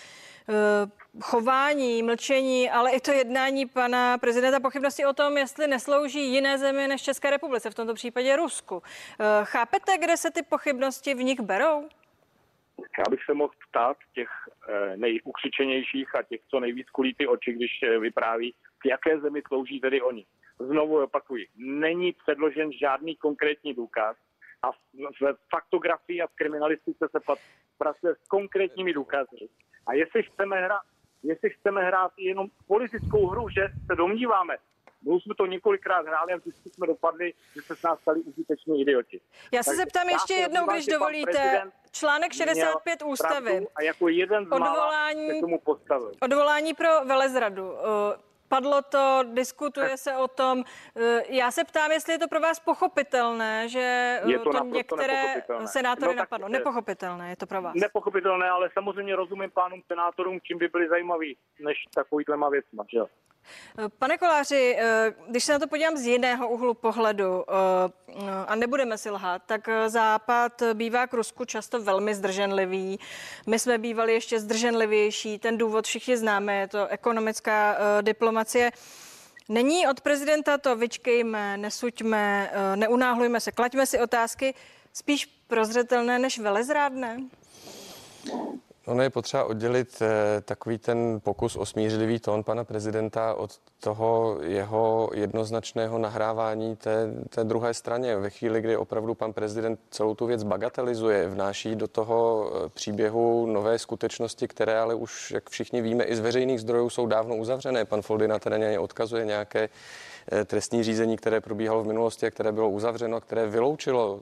chování, 1.20 2.02
mlčení, 2.02 2.70
ale 2.70 2.90
i 2.90 3.00
to 3.00 3.12
jednání 3.12 3.66
pana 3.66 4.18
prezidenta 4.18 4.60
pochybnosti 4.60 5.06
o 5.06 5.12
tom, 5.12 5.38
jestli 5.38 5.66
neslouží 5.66 6.32
jiné 6.32 6.58
zemi 6.58 6.88
než 6.88 7.02
České 7.02 7.30
republice, 7.30 7.70
v 7.70 7.74
tomto 7.74 7.94
případě 7.94 8.36
Rusku. 8.36 8.82
Chápete, 9.44 9.98
kde 9.98 10.16
se 10.16 10.30
ty 10.30 10.42
pochybnosti 10.42 11.14
v 11.14 11.22
nich 11.22 11.40
berou? 11.40 11.88
Já 12.98 13.04
bych 13.10 13.24
se 13.24 13.34
mohl 13.34 13.52
ptát 13.68 13.96
těch 14.14 14.28
eh, 14.68 14.96
nejukřičenějších 14.96 16.14
a 16.14 16.22
těch, 16.22 16.40
co 16.50 16.60
nejvíc 16.60 16.90
kulí 16.90 17.14
ty 17.14 17.26
oči, 17.26 17.52
když 17.52 17.70
eh, 17.82 17.98
vypráví 17.98 18.54
k 18.78 18.86
jaké 18.86 19.20
zemi 19.20 19.42
slouží 19.46 19.80
tedy 19.80 20.02
oni. 20.02 20.26
Znovu 20.58 21.02
opakuji, 21.02 21.46
není 21.56 22.12
předložen 22.12 22.72
žádný 22.72 23.16
konkrétní 23.16 23.74
důkaz 23.74 24.16
a 24.62 24.72
v 24.72 24.78
v 25.20 25.48
faktografii 25.50 26.22
a 26.22 26.26
v 26.26 26.34
kriminalistice 26.34 27.08
se 27.10 27.34
pracuje 27.78 28.14
s 28.14 28.28
konkrétními 28.28 28.92
důkazy. 28.92 29.48
A 29.86 29.94
jestli 29.94 30.22
chceme 30.22 30.64
hrát, 30.64 30.82
jestli 31.22 31.50
chceme 31.50 31.84
hrát 31.84 32.12
jenom 32.18 32.46
politickou 32.66 33.26
hru, 33.26 33.48
že 33.48 33.68
se 33.86 33.96
domníváme, 33.96 34.56
my 35.06 35.12
už 35.12 35.22
jsme 35.22 35.34
to 35.34 35.46
několikrát 35.46 36.06
hráli 36.06 36.32
a 36.32 36.36
vždycky 36.36 36.70
jsme 36.70 36.86
dopadli, 36.86 37.32
že 37.54 37.62
se 37.62 37.76
z 37.76 37.82
nás 37.82 38.00
stali 38.00 38.20
užiteční 38.20 38.80
idioti. 38.80 39.20
Já 39.52 39.62
se 39.62 39.76
zeptám 39.76 40.08
ještě 40.08 40.34
jednou, 40.34 40.66
když 40.66 40.86
dovolíte. 40.86 41.62
Článek 41.92 42.34
měl 42.34 42.46
65 42.46 43.02
ústavy. 43.02 43.66
A 43.74 43.82
jako 43.82 44.08
jeden 44.08 44.46
z 44.46 44.50
Odvolání- 44.52 45.30
se 45.34 45.40
tomu 45.40 45.60
postavil. 45.60 46.12
Odvolání 46.20 46.74
pro 46.74 47.04
velezradu. 47.04 47.74
Eh, 47.78 48.34
Padlo 48.48 48.82
to, 48.82 49.24
diskutuje 49.32 49.96
se 49.96 50.16
o 50.16 50.28
tom. 50.28 50.64
Eh, 50.96 51.22
Já 51.28 51.50
se 51.50 51.64
ptám, 51.64 51.92
jestli 51.92 52.12
je 52.12 52.18
to 52.18 52.28
pro 52.28 52.40
vás 52.40 52.60
pochopitelné, 52.60 53.68
že 53.68 53.80
eh, 54.24 54.30
Je 54.30 54.38
to 54.38 54.50
to 54.52 54.64
některé 54.64 55.42
senátory 55.66 56.14
No 56.14 56.18
napadlo. 56.18 56.48
Nepochopitelné 56.48 57.30
je 57.30 57.36
to 57.36 57.46
pro 57.46 57.62
vás. 57.62 57.74
Nepochopitelné, 57.74 58.50
ale 58.50 58.70
samozřejmě 58.72 59.16
rozumím 59.16 59.50
pánům 59.50 59.82
senátorům, 59.86 60.40
čím 60.42 60.58
by 60.58 60.68
byli 60.68 60.88
zajímaví, 60.88 61.36
než 61.60 61.76
takovýhlema 61.94 62.48
věcma. 62.48 62.84
Že? 62.92 63.00
Pane 63.98 64.18
Koláři, 64.18 64.76
eh, 64.78 65.14
když 65.28 65.44
se 65.44 65.52
na 65.52 65.58
to 65.58 65.66
podívám 65.66 65.96
z 65.96 66.06
jiného 66.06 66.48
úhlu 66.48 66.74
pohledu 66.74 67.44
eh, 67.48 68.30
a 68.46 68.54
nebudeme 68.54 68.98
si 68.98 69.10
lhát, 69.10 69.42
tak 69.46 69.68
eh, 69.68 69.90
Západ 69.90 70.62
bývá 70.74 71.06
k 71.06 71.14
Rusku 71.14 71.44
často 71.44 71.82
velmi 71.82 72.14
zdrženlivý. 72.14 73.00
My 73.46 73.58
jsme 73.58 73.78
bývali 73.78 74.12
ještě 74.12 74.40
zdrženlivější. 74.40 75.38
Ten 75.38 75.58
důvod 75.58 75.86
všichni 75.86 76.16
známe, 76.16 76.56
je 76.56 76.68
to 76.68 76.86
ekonomická 76.86 77.76
diplomacie. 78.00 78.72
Není 79.48 79.86
od 79.88 80.00
prezidenta 80.00 80.58
to 80.58 80.76
vyčkejme, 80.76 81.56
nesuďme, 81.56 82.50
neunáhlujme 82.74 83.40
se, 83.40 83.52
klaďme 83.52 83.86
si 83.86 84.00
otázky, 84.00 84.54
spíš 84.92 85.26
prozřetelné 85.46 86.18
než 86.18 86.38
velezrádné? 86.38 87.18
Ono 88.86 89.02
je 89.02 89.10
potřeba 89.10 89.44
oddělit 89.44 90.02
eh, 90.02 90.40
takový 90.40 90.78
ten 90.78 91.20
pokus 91.22 91.56
o 91.56 91.66
smířlivý 91.66 92.18
tón 92.18 92.44
pana 92.44 92.64
prezidenta 92.64 93.34
od 93.34 93.50
toho 93.80 94.38
jeho 94.42 95.10
jednoznačného 95.14 95.98
nahrávání 95.98 96.76
té, 96.76 97.06
té 97.28 97.44
druhé 97.44 97.74
straně. 97.74 98.16
Ve 98.16 98.30
chvíli, 98.30 98.60
kdy 98.60 98.76
opravdu 98.76 99.14
pan 99.14 99.32
prezident 99.32 99.80
celou 99.90 100.14
tu 100.14 100.26
věc 100.26 100.42
bagatelizuje, 100.42 101.28
vnáší 101.28 101.76
do 101.76 101.88
toho 101.88 102.50
eh, 102.54 102.68
příběhu 102.68 103.46
nové 103.46 103.78
skutečnosti, 103.78 104.48
které 104.48 104.78
ale 104.78 104.94
už, 104.94 105.30
jak 105.30 105.50
všichni 105.50 105.82
víme, 105.82 106.04
i 106.04 106.16
z 106.16 106.20
veřejných 106.20 106.60
zdrojů 106.60 106.90
jsou 106.90 107.06
dávno 107.06 107.36
uzavřené. 107.36 107.84
Pan 107.84 108.02
Foldina 108.02 108.38
tedy 108.38 108.58
na 108.58 108.70
ně 108.70 108.78
odkazuje 108.78 109.24
nějaké 109.24 109.68
eh, 110.32 110.44
trestní 110.44 110.82
řízení, 110.82 111.16
které 111.16 111.40
probíhalo 111.40 111.82
v 111.82 111.86
minulosti 111.86 112.26
a 112.26 112.30
které 112.30 112.52
bylo 112.52 112.70
uzavřeno, 112.70 113.20
které 113.20 113.46
vyloučilo 113.46 114.20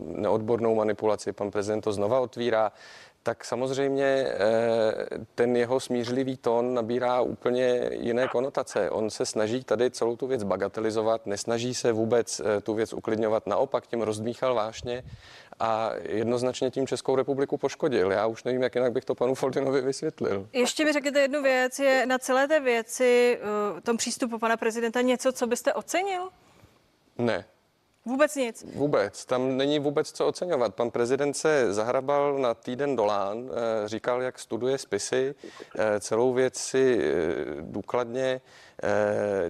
neodbornou 0.00 0.74
manipulaci. 0.74 1.32
Pan 1.32 1.50
prezident 1.50 1.80
to 1.80 1.92
znova 1.92 2.20
otvírá 2.20 2.72
tak 3.28 3.44
samozřejmě 3.44 4.04
eh, 4.04 4.34
ten 5.34 5.56
jeho 5.56 5.80
smířlivý 5.80 6.36
tón 6.36 6.74
nabírá 6.74 7.20
úplně 7.20 7.90
jiné 7.92 8.28
konotace. 8.28 8.90
On 8.90 9.10
se 9.10 9.26
snaží 9.26 9.64
tady 9.64 9.90
celou 9.90 10.16
tu 10.16 10.26
věc 10.26 10.42
bagatelizovat, 10.44 11.26
nesnaží 11.26 11.74
se 11.74 11.92
vůbec 11.92 12.40
eh, 12.40 12.60
tu 12.60 12.74
věc 12.74 12.92
uklidňovat, 12.92 13.46
naopak 13.46 13.86
tím 13.86 14.02
rozdmíchal 14.02 14.54
vášně 14.54 15.02
a 15.60 15.90
jednoznačně 16.02 16.70
tím 16.70 16.86
Českou 16.86 17.16
republiku 17.16 17.56
poškodil. 17.56 18.12
Já 18.12 18.26
už 18.26 18.44
nevím, 18.44 18.62
jak 18.62 18.74
jinak 18.74 18.92
bych 18.92 19.04
to 19.04 19.14
panu 19.14 19.34
Foldinovi 19.34 19.80
vysvětlil. 19.80 20.48
Ještě 20.52 20.84
mi 20.84 20.92
řekněte 20.92 21.20
jednu 21.20 21.42
věc, 21.42 21.78
je 21.78 22.06
na 22.06 22.18
celé 22.18 22.48
té 22.48 22.60
věci, 22.60 23.38
eh, 23.76 23.80
tom 23.80 23.96
přístupu 23.96 24.38
pana 24.38 24.56
prezidenta 24.56 25.00
něco, 25.00 25.32
co 25.32 25.46
byste 25.46 25.74
ocenil? 25.74 26.28
Ne, 27.18 27.44
Vůbec 28.08 28.34
nic. 28.36 28.64
Vůbec, 28.74 29.24
tam 29.24 29.56
není 29.56 29.78
vůbec 29.78 30.12
co 30.12 30.26
oceňovat. 30.26 30.74
Pan 30.74 30.90
prezident 30.90 31.34
se 31.34 31.72
zahrabal 31.72 32.38
na 32.38 32.54
týden 32.54 32.96
dolán, 32.96 33.50
eh, 33.50 33.88
říkal, 33.88 34.22
jak 34.22 34.38
studuje 34.38 34.78
spisy, 34.78 35.34
eh, 35.78 36.00
celou 36.00 36.32
věc 36.32 36.58
si 36.58 37.00
eh, 37.02 37.12
důkladně 37.60 38.40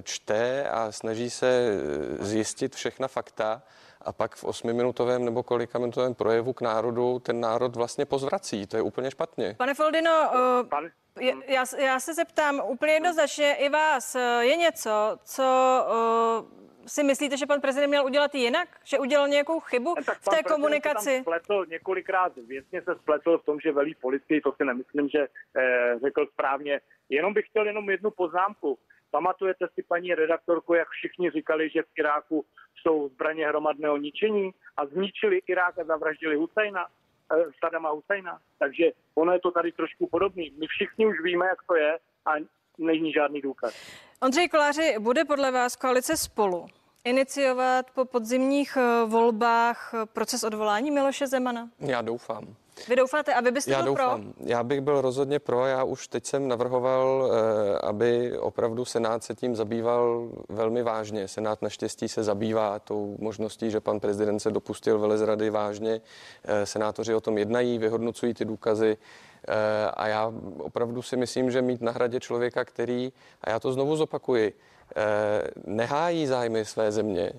čte 0.03 0.68
a 0.68 0.92
snaží 0.92 1.31
se 1.31 1.79
zjistit 2.21 2.75
všechna 2.75 3.09
fakta 3.09 3.62
a 4.03 4.12
pak 4.12 4.37
v 4.37 4.44
osmiminutovém 4.44 5.25
nebo 5.25 5.42
kolika 5.42 5.79
minutovém 5.79 6.14
projevu 6.14 6.53
k 6.53 6.61
národu 6.61 7.18
ten 7.18 7.40
národ 7.40 7.77
vlastně 7.77 8.05
pozvrací. 8.05 8.66
To 8.66 8.77
je 8.77 8.83
úplně 8.83 9.11
špatně. 9.11 9.55
Pane 9.59 9.75
Foldino, 9.75 10.31
Pan, 10.68 10.85
já, 11.47 11.64
já 11.77 12.01
se 12.01 12.14
zeptám 12.14 12.62
úplně 12.64 12.92
jednoznačně 12.92 13.55
i 13.55 13.68
vás. 13.68 14.16
Je 14.40 14.57
něco, 14.57 15.18
co 15.25 15.44
si 16.88 17.03
myslíte, 17.03 17.37
že 17.37 17.46
pan 17.46 17.61
prezident 17.61 17.90
měl 17.90 18.05
udělat 18.05 18.35
jinak? 18.35 18.68
Že 18.85 18.98
udělal 18.98 19.29
nějakou 19.29 19.61
chybu 19.61 19.94
tak 20.07 20.18
v 20.18 20.29
té 20.29 20.42
komunikaci? 20.42 21.14
Tam 21.14 21.22
spletl 21.22 21.66
několikrát, 21.68 22.37
věcně 22.37 22.83
se 22.83 22.94
spletl 22.94 23.38
v 23.38 23.44
tom, 23.44 23.61
že 23.61 23.72
velí 23.72 23.94
policii, 23.94 24.40
to 24.40 24.53
si 24.53 24.64
nemyslím, 24.64 25.09
že 25.09 25.29
eh, 25.57 25.98
řekl 26.05 26.27
správně. 26.27 26.81
Jenom 27.09 27.35
bych 27.35 27.46
chtěl 27.46 27.66
jenom 27.66 27.90
jednu 27.90 28.11
poznámku. 28.11 28.79
Pamatujete 29.11 29.66
si, 29.74 29.83
paní 29.83 30.14
redaktorku, 30.14 30.74
jak 30.74 30.88
všichni 30.88 31.31
říkali, 31.31 31.70
že 31.70 31.83
v 31.83 31.98
Iráku 31.98 32.44
jsou 32.83 33.09
zbraně 33.09 33.48
hromadného 33.48 33.96
ničení 33.96 34.51
a 34.77 34.87
zničili 34.87 35.40
Irák 35.46 35.79
a 35.79 35.85
zavraždili 35.85 36.37
Husajna, 36.37 36.87
eh, 37.33 37.44
Sadama 37.64 37.90
Husajna. 37.90 38.38
Takže 38.59 38.85
ono 39.14 39.33
je 39.33 39.40
to 39.40 39.51
tady 39.51 39.72
trošku 39.72 40.07
podobný. 40.07 40.55
My 40.59 40.66
všichni 40.66 41.07
už 41.07 41.20
víme, 41.22 41.46
jak 41.46 41.59
to 41.66 41.77
je 41.77 41.98
a 42.27 42.31
není 42.79 43.12
žádný 43.12 43.40
důkaz. 43.40 43.74
Ondřej 44.22 44.48
Koláři, 44.48 44.94
bude 44.98 45.24
podle 45.24 45.51
vás 45.51 45.77
koalice 45.77 46.16
spolu 46.16 46.66
iniciovat 47.09 47.87
po 47.94 48.05
podzimních 48.05 48.77
eh, 48.77 49.07
volbách 49.07 49.94
eh, 49.94 50.07
proces 50.12 50.44
odvolání 50.44 50.90
Miloše 50.90 51.27
Zemana? 51.27 51.68
Já 51.79 52.03
doufám. 52.03 52.55
Vy 52.88 52.97
doufáte, 52.97 53.35
aby 53.35 53.51
byste 53.51 53.71
Já 53.71 53.83
byl 53.83 53.94
pro? 53.94 54.05
doufám. 54.05 54.33
Já 54.40 54.62
bych 54.62 54.81
byl 54.81 55.01
rozhodně 55.01 55.38
pro. 55.38 55.66
Já 55.66 55.85
už 55.85 56.09
teď 56.09 56.27
jsem 56.27 56.49
navrhoval, 56.49 57.31
eh, 57.33 57.79
aby 57.79 58.38
opravdu 58.38 58.85
Senát 58.85 59.25
se 59.25 59.35
tím 59.35 59.57
zabýval 59.57 60.29
velmi 60.49 60.83
vážně. 60.83 61.29
Senát 61.29 61.62
naštěstí 61.62 62.09
se 62.09 62.23
zabývá 62.25 62.79
tou 62.79 63.16
možností, 63.18 63.71
že 63.71 63.81
pan 63.81 64.01
prezident 64.01 64.40
se 64.40 64.51
dopustil 64.51 64.99
velezrady 64.99 65.51
vážně. 65.51 66.01
Senátoři 66.64 67.14
o 67.14 67.21
tom 67.21 67.38
jednají, 67.38 67.79
vyhodnocují 67.79 68.35
ty 68.35 68.44
důkazy. 68.44 68.97
A 69.94 70.07
já 70.09 70.33
opravdu 70.59 71.03
si 71.03 71.16
myslím, 71.16 71.51
že 71.51 71.62
mít 71.62 71.83
na 71.83 71.92
hradě 71.92 72.21
člověka, 72.21 72.64
který, 72.64 73.12
a 73.40 73.51
já 73.51 73.61
to 73.61 73.73
znovu 73.73 73.97
zopakuji, 73.97 74.55
nehájí 75.66 76.27
zájmy 76.27 76.64
své 76.64 76.92
země. 76.92 77.33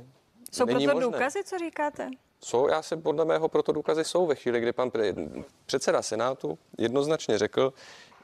Jsou 0.52 0.66
není 0.66 0.86
proto 0.86 1.00
možné. 1.00 1.18
důkazy, 1.18 1.44
co 1.44 1.58
říkáte? 1.58 2.10
Jsou, 2.44 2.68
já 2.68 2.82
se 2.82 2.98
podle 2.98 3.26
mého 3.26 3.50
proto 3.50 3.72
důkazy 3.72 4.04
jsou 4.04 4.26
ve 4.28 4.36
chvíli, 4.36 4.60
kdy 4.60 4.74
pan 4.74 4.90
pre- 4.90 5.44
předseda 5.66 6.02
Senátu 6.02 6.58
jednoznačně 6.78 7.38
řekl, 7.38 7.74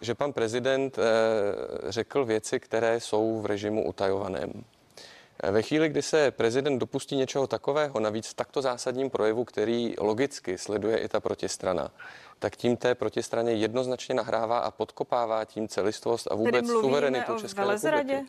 že 0.01 0.15
pan 0.15 0.33
prezident 0.33 0.97
eh, 0.99 1.91
řekl 1.91 2.25
věci, 2.25 2.59
které 2.59 2.99
jsou 2.99 3.41
v 3.41 3.45
režimu 3.45 3.88
utajovaném. 3.88 4.63
Eh, 5.43 5.51
Ve 5.51 5.61
chvíli, 5.61 5.89
kdy 5.89 6.01
se 6.01 6.31
prezident 6.31 6.79
dopustí 6.79 7.15
něčeho 7.15 7.47
takového, 7.47 7.99
navíc 7.99 8.33
takto 8.33 8.61
zásadním 8.61 9.09
projevu, 9.09 9.43
který 9.45 9.93
logicky 9.99 10.57
sleduje 10.57 10.97
i 10.97 11.07
ta 11.07 11.19
protistrana, 11.19 11.91
tak 12.39 12.55
tím 12.55 12.77
té 12.77 12.95
protistraně 12.95 13.51
jednoznačně 13.53 14.15
nahrává 14.15 14.59
a 14.59 14.71
podkopává 14.71 15.45
tím 15.45 15.67
celistvost 15.67 16.27
a 16.31 16.35
vůbec 16.35 16.67
suverenitu 16.67 17.39
České 17.39 17.61
republiky. 17.61 18.25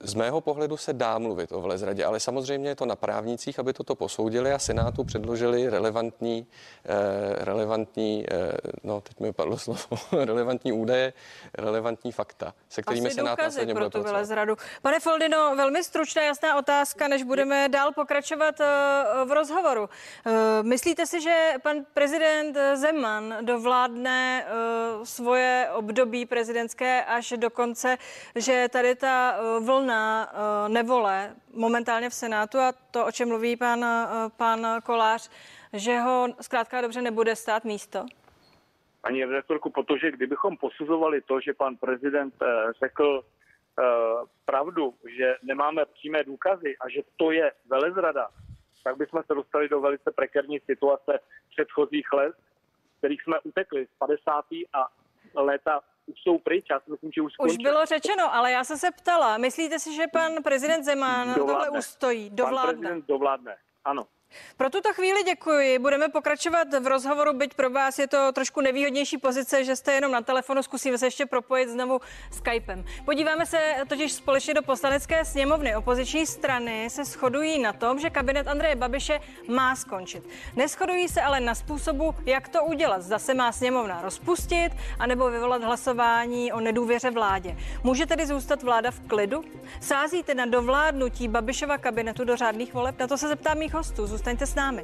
Z 0.00 0.14
mého 0.14 0.40
pohledu 0.40 0.76
se 0.76 0.92
dá 0.92 1.18
mluvit 1.18 1.52
o 1.52 1.60
velezradě, 1.60 2.04
ale 2.04 2.20
samozřejmě 2.20 2.68
je 2.68 2.74
to 2.74 2.86
na 2.86 2.96
právnících, 2.96 3.58
aby 3.58 3.72
toto 3.72 3.94
posoudili 3.94 4.52
a 4.52 4.58
Senátu 4.58 5.04
předložili 5.04 5.70
relevantní, 5.70 6.46
eh, 6.84 7.44
relevantní 7.44 8.26
eh, 8.30 8.52
no 8.84 9.00
teď 9.00 9.20
mi 9.20 9.32
padlo 9.32 9.58
slovo, 9.58 9.80
relevantní 10.24 10.72
údaje, 10.72 11.12
relevantní 11.58 12.12
fakta, 12.12 12.54
se 12.68 12.82
kterými 12.82 13.06
Asi 13.06 13.14
Senát 13.14 13.38
následně 13.38 13.74
pro 13.74 13.84
bude 13.84 13.90
tu 13.90 14.02
velezradu. 14.02 14.56
Pane 14.82 15.00
Foldino, 15.00 15.56
velmi 15.56 15.84
stručná 15.84 16.22
jasná 16.22 16.58
otázka, 16.58 17.08
než 17.08 17.22
budeme 17.22 17.68
dál 17.68 17.92
pokračovat 17.92 18.60
eh, 18.60 18.64
v 19.24 19.32
rozhovoru. 19.32 19.88
Eh, 20.26 20.62
Myslíte 20.62 21.06
si, 21.06 21.20
že 21.20 21.54
pan 21.62 21.76
prezident 21.94 22.58
Zeman 22.74 23.34
dovládne 23.40 24.44
eh, 24.44 24.48
svoje 25.04 25.68
období 25.74 26.26
prezidentské 26.26 27.04
až 27.04 27.34
do 27.36 27.50
konce, 27.50 27.98
že 28.34 28.68
tady 28.72 28.94
ta 28.94 29.36
eh, 29.36 29.60
vlna 29.78 30.28
eh, 30.32 30.68
nevole 30.68 31.34
momentálně 31.54 32.10
v 32.10 32.14
Senátu 32.14 32.58
a 32.58 32.72
to, 32.90 33.06
o 33.06 33.12
čem 33.12 33.28
mluví 33.28 33.56
pan, 33.56 33.84
eh, 33.84 34.08
pan 34.36 34.66
Kolář, 34.82 35.30
že 35.72 35.98
ho 35.98 36.28
zkrátka 36.40 36.80
dobře 36.80 37.02
nebude 37.02 37.36
stát 37.36 37.64
místo? 37.64 38.06
Paní 39.00 39.24
redaktorku, 39.24 39.70
protože 39.70 40.10
kdybychom 40.10 40.56
posuzovali 40.56 41.20
to, 41.20 41.40
že 41.40 41.54
pan 41.54 41.76
prezident 41.76 42.34
eh, 42.42 42.46
řekl 42.82 43.24
pravdu, 44.44 44.94
že 45.18 45.36
nemáme 45.42 45.84
přímé 45.86 46.24
důkazy 46.24 46.76
a 46.80 46.88
že 46.88 47.00
to 47.16 47.30
je 47.30 47.52
velezrada, 47.70 48.28
tak 48.84 48.96
bychom 48.96 49.22
se 49.26 49.34
dostali 49.34 49.68
do 49.68 49.80
velice 49.80 50.10
prekérní 50.10 50.60
situace 50.60 51.18
předchozích 51.50 52.12
let, 52.12 52.34
kterých 52.98 53.22
jsme 53.22 53.40
utekli 53.40 53.86
z 53.86 53.98
50. 53.98 54.44
a 54.72 54.88
léta 55.34 55.80
už 56.08 56.20
jsou 56.22 56.38
pryč, 56.38 56.64
já 56.70 56.80
si 56.80 56.90
myslím, 56.90 57.12
že 57.12 57.22
už 57.22 57.26
Už 57.26 57.32
skončili. 57.32 57.62
bylo 57.62 57.86
řečeno, 57.86 58.34
ale 58.34 58.52
já 58.52 58.64
jsem 58.64 58.78
se 58.78 58.90
ptala, 58.90 59.38
myslíte 59.38 59.78
si, 59.78 59.94
že 59.94 60.02
pan 60.12 60.32
prezident 60.42 60.84
Zeman 60.84 61.34
tohle 61.34 61.36
Dovládne. 61.52 61.78
ustojí, 61.78 62.28
Pan 62.30 62.36
dovládne? 62.36 62.72
prezident 62.72 63.06
dovládne, 63.06 63.56
ano. 63.84 64.06
Pro 64.56 64.70
tuto 64.70 64.92
chvíli 64.92 65.22
děkuji. 65.22 65.78
Budeme 65.78 66.08
pokračovat 66.08 66.68
v 66.80 66.86
rozhovoru, 66.86 67.32
byť 67.32 67.54
pro 67.54 67.70
vás 67.70 67.98
je 67.98 68.08
to 68.08 68.32
trošku 68.32 68.60
nevýhodnější 68.60 69.18
pozice, 69.18 69.64
že 69.64 69.76
jste 69.76 69.92
jenom 69.92 70.12
na 70.12 70.22
telefonu. 70.22 70.62
Zkusíme 70.62 70.98
se 70.98 71.06
ještě 71.06 71.26
propojit 71.26 71.68
znovu 71.68 72.00
Skypem. 72.32 72.84
Podíváme 73.04 73.46
se 73.46 73.74
totiž 73.88 74.12
společně 74.12 74.54
do 74.54 74.62
poslanecké 74.62 75.24
sněmovny. 75.24 75.76
Opoziční 75.76 76.26
strany 76.26 76.90
se 76.90 77.04
shodují 77.04 77.58
na 77.58 77.72
tom, 77.72 77.98
že 77.98 78.10
kabinet 78.10 78.48
Andreje 78.48 78.76
Babiše 78.76 79.20
má 79.48 79.76
skončit. 79.76 80.28
Neschodují 80.56 81.08
se 81.08 81.22
ale 81.22 81.40
na 81.40 81.54
způsobu, 81.54 82.14
jak 82.26 82.48
to 82.48 82.64
udělat. 82.64 83.02
Zda 83.02 83.18
se 83.18 83.34
má 83.34 83.52
sněmovna 83.52 84.02
rozpustit, 84.02 84.72
anebo 84.98 85.30
vyvolat 85.30 85.62
hlasování 85.62 86.52
o 86.52 86.60
nedůvěře 86.60 87.10
vládě. 87.10 87.56
Může 87.84 88.06
tedy 88.06 88.26
zůstat 88.26 88.62
vláda 88.62 88.90
v 88.90 89.00
klidu? 89.00 89.44
Sázíte 89.80 90.34
na 90.34 90.46
dovládnutí 90.46 91.28
Babišova 91.28 91.78
kabinetu 91.78 92.24
do 92.24 92.36
řádných 92.36 92.74
voleb? 92.74 92.98
Na 92.98 93.06
to 93.06 93.18
se 93.18 93.28
zeptám 93.28 93.58
mých 93.58 93.74
hostů. 93.74 94.06
Zůstaňte 94.18 94.46
s 94.46 94.54
námi. 94.54 94.82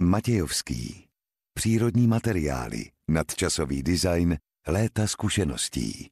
Matějovský. 0.00 1.08
Přírodní 1.54 2.06
materiály, 2.06 2.90
nadčasový 3.08 3.82
design, 3.82 4.38
léta 4.68 5.06
zkušeností. 5.06 6.10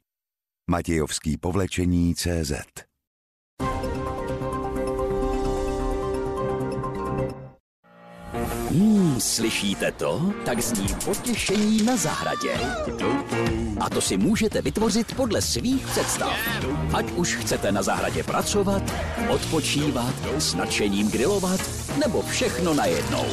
Matějovský 0.71 1.37
povlečení 1.37 2.15
CZ. 2.15 2.53
Hmm, 8.71 9.21
slyšíte 9.21 9.93
to? 9.93 10.33
Tak 10.45 10.61
zní 10.61 10.87
potěšení 11.05 11.83
na 11.83 11.97
zahradě. 11.97 12.53
A 13.81 13.91
to 13.91 14.01
si 14.01 14.17
můžete 14.17 14.63
vytvořit 14.63 15.15
podle 15.15 15.43
svých 15.43 15.87
představ. 15.87 16.37
Ať 16.95 17.13
už 17.13 17.35
chcete 17.35 17.73
na 17.73 17.83
zahradě 17.83 18.23
pracovat, 18.23 18.83
odpočívat, 19.29 20.15
s 20.39 20.55
nadšením 20.55 21.11
grilovat, 21.11 21.61
nebo 21.99 22.23
všechno 22.23 22.75
najednou. 22.75 23.25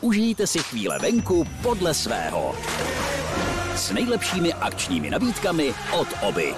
Užijte 0.00 0.46
si 0.46 0.58
chvíle 0.58 0.98
venku 0.98 1.44
podle 1.62 1.94
svého. 1.94 2.54
S 3.76 3.92
nejlepšími 3.92 4.52
akčními 4.52 5.10
nabídkami 5.10 5.74
od 5.92 6.08
Oby. 6.22 6.54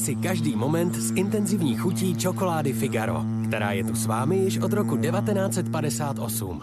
Si 0.00 0.16
každý 0.16 0.56
moment 0.56 0.94
s 0.94 1.10
intenzivní 1.10 1.76
chutí 1.76 2.14
čokolády 2.14 2.72
Figaro, 2.72 3.24
která 3.48 3.72
je 3.72 3.84
tu 3.84 3.94
s 3.94 4.06
vámi 4.06 4.38
již 4.38 4.58
od 4.58 4.72
roku 4.72 4.96
1958. 4.96 6.62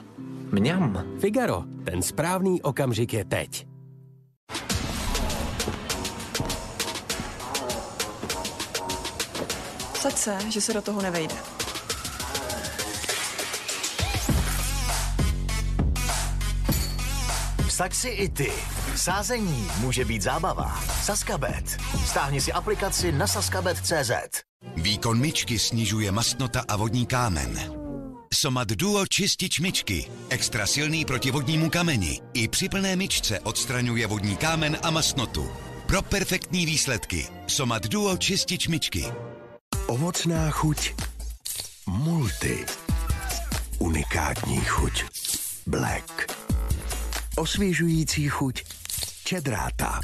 Mňam. 0.52 1.04
Figaro, 1.20 1.64
ten 1.84 2.02
správný 2.02 2.62
okamžik 2.62 3.14
je 3.14 3.26
teď. 3.26 3.68
Saď 9.94 10.18
se, 10.18 10.38
že 10.50 10.62
se 10.62 10.74
do 10.74 10.82
toho 10.82 11.02
nevejde. 11.02 11.36
Vsaď 17.68 17.94
si 17.94 18.10
i 18.10 18.30
ty. 18.30 18.52
Sázení 18.96 19.68
může 19.82 20.06
být 20.06 20.22
zábava. 20.22 20.97
Saskabet. 21.08 21.64
Stáhni 22.06 22.42
si 22.42 22.52
aplikaci 22.52 23.12
na 23.12 23.28
saskabet.cz. 23.28 24.12
Výkon 24.76 25.20
myčky 25.20 25.60
snižuje 25.60 26.12
mastnota 26.12 26.68
a 26.68 26.76
vodní 26.76 27.06
kámen. 27.06 27.72
Somat 28.34 28.68
Duo 28.68 29.08
čistič 29.08 29.60
myčky. 29.60 30.12
Extra 30.30 30.68
silný 30.68 31.06
proti 31.06 31.32
vodnímu 31.32 31.70
kameni. 31.70 32.20
I 32.34 32.48
při 32.48 32.70
plné 32.70 32.96
myčce 32.96 33.40
odstraňuje 33.40 34.08
vodní 34.08 34.36
kámen 34.36 34.78
a 34.84 34.92
mastnotu. 34.92 35.48
Pro 35.88 36.02
perfektní 36.02 36.66
výsledky. 36.66 37.28
Somat 37.48 37.88
Duo 37.88 38.18
čistič 38.18 38.68
myčky. 38.68 39.06
Ovocná 39.88 40.52
chuť. 40.52 40.94
Multi. 41.88 42.66
Unikátní 43.80 44.60
chuť. 44.60 45.04
Black. 45.68 46.36
Osvěžující 47.36 48.30
chuť. 48.30 48.64
Čedráta. 49.24 50.00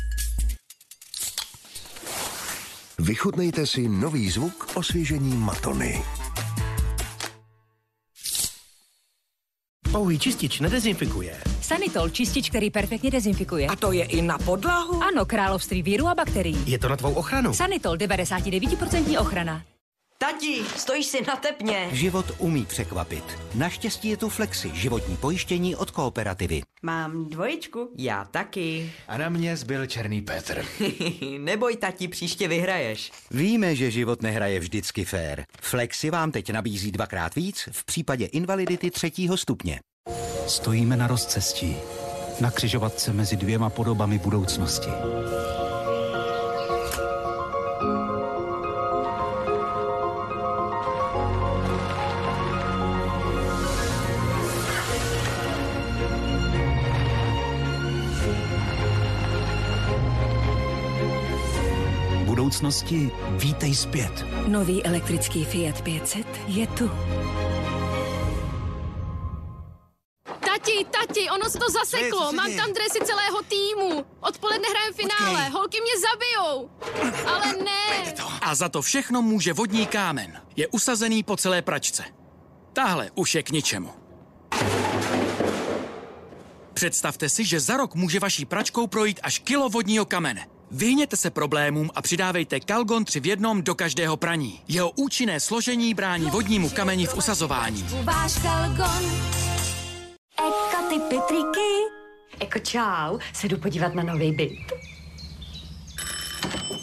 Vychutnejte 2.99 3.67
si 3.67 3.89
nový 3.89 4.29
zvuk 4.29 4.67
osvěžení 4.73 5.37
Matony. 5.37 6.03
Pouhý 9.91 10.19
čistič 10.19 10.59
nedezinfikuje. 10.59 11.37
Sanitol, 11.61 12.09
čistič, 12.09 12.49
který 12.49 12.69
perfektně 12.69 13.11
dezinfikuje. 13.11 13.67
A 13.67 13.75
to 13.75 13.91
je 13.91 14.05
i 14.05 14.21
na 14.21 14.37
podlahu? 14.37 15.03
Ano, 15.03 15.25
království 15.25 15.81
víru 15.81 16.07
a 16.07 16.15
bakterií. 16.15 16.63
Je 16.65 16.79
to 16.79 16.89
na 16.89 16.97
tvou 16.97 17.13
ochranu. 17.13 17.53
Sanitol, 17.53 17.95
99% 17.95 19.21
ochrana. 19.21 19.63
Tati, 20.23 20.63
stojíš 20.77 21.05
si 21.05 21.21
na 21.27 21.35
tepně. 21.35 21.89
Život 21.91 22.25
umí 22.37 22.65
překvapit. 22.65 23.23
Naštěstí 23.55 24.09
je 24.09 24.17
tu 24.17 24.29
Flexi, 24.29 24.71
životní 24.73 25.17
pojištění 25.17 25.75
od 25.75 25.91
kooperativy. 25.91 26.61
Mám 26.81 27.29
dvojičku. 27.29 27.89
Já 27.97 28.25
taky. 28.25 28.91
A 29.07 29.17
na 29.17 29.29
mě 29.29 29.57
zbyl 29.57 29.85
černý 29.85 30.21
Petr. 30.21 30.65
Neboj, 31.39 31.75
tati, 31.75 32.07
příště 32.07 32.47
vyhraješ. 32.47 33.11
Víme, 33.31 33.75
že 33.75 33.91
život 33.91 34.21
nehraje 34.21 34.59
vždycky 34.59 35.05
fér. 35.05 35.45
Flexi 35.61 36.09
vám 36.09 36.31
teď 36.31 36.51
nabízí 36.51 36.91
dvakrát 36.91 37.35
víc 37.35 37.69
v 37.71 37.85
případě 37.85 38.25
invalidity 38.25 38.91
třetího 38.91 39.37
stupně. 39.37 39.79
Stojíme 40.47 40.97
na 40.97 41.07
rozcestí, 41.07 41.75
na 42.41 42.51
křižovatce 42.51 43.13
mezi 43.13 43.35
dvěma 43.35 43.69
podobami 43.69 44.19
budoucnosti. 44.19 44.89
Budoucnosti 62.43 63.11
vítej 63.29 63.75
zpět. 63.75 64.25
Nový 64.47 64.83
elektrický 64.83 65.45
Fiat 65.45 65.81
500 65.81 66.27
je 66.47 66.67
tu. 66.67 66.91
Tati, 70.23 70.85
tati, 70.91 71.29
ono 71.29 71.49
se 71.49 71.59
to 71.59 71.69
zaseklo. 71.71 72.29
se 72.29 72.35
Mám 72.35 72.53
tam 72.53 72.73
dresy 72.73 72.99
celého 73.05 73.41
týmu. 73.43 74.05
Odpoledne 74.19 74.67
hrajem 74.69 74.93
finále. 74.93 75.39
Počkej. 75.39 75.51
Holky 75.51 75.77
mě 75.81 75.93
zabijou. 75.99 76.69
Ale 77.27 77.53
ne. 77.63 78.13
A 78.41 78.55
za 78.55 78.69
to 78.69 78.81
všechno 78.81 79.21
může 79.21 79.53
vodní 79.53 79.87
kámen. 79.87 80.41
Je 80.55 80.67
usazený 80.67 81.23
po 81.23 81.37
celé 81.37 81.61
pračce. 81.61 82.03
Tahle 82.73 83.11
už 83.15 83.35
je 83.35 83.43
k 83.43 83.49
ničemu. 83.51 83.89
Představte 86.73 87.29
si, 87.29 87.45
že 87.45 87.59
za 87.59 87.77
rok 87.77 87.95
může 87.95 88.19
vaší 88.19 88.45
pračkou 88.45 88.87
projít 88.87 89.19
až 89.23 89.39
kilo 89.39 89.69
vodního 89.69 90.05
kamene. 90.05 90.52
Vyhněte 90.73 91.17
se 91.17 91.29
problémům 91.29 91.89
a 91.95 92.01
přidávejte 92.01 92.59
Kalgon 92.59 93.05
3 93.05 93.19
v 93.19 93.25
jednom 93.25 93.61
do 93.61 93.75
každého 93.75 94.17
praní. 94.17 94.61
Jeho 94.67 94.91
účinné 94.91 95.39
složení 95.39 95.93
brání 95.93 96.29
vodnímu 96.29 96.69
kameni 96.69 97.05
v 97.05 97.17
usazování. 97.17 97.85
Váš 98.03 98.33
kalgon. 98.41 99.11
Eko 100.37 100.89
ty 100.89 100.99
Petriky. 100.99 101.69
Eko 102.39 102.59
čau, 102.59 103.17
se 103.33 103.47
jdu 103.47 103.57
podívat 103.57 103.95
na 103.95 104.03
nový 104.03 104.31
byt. 104.31 104.51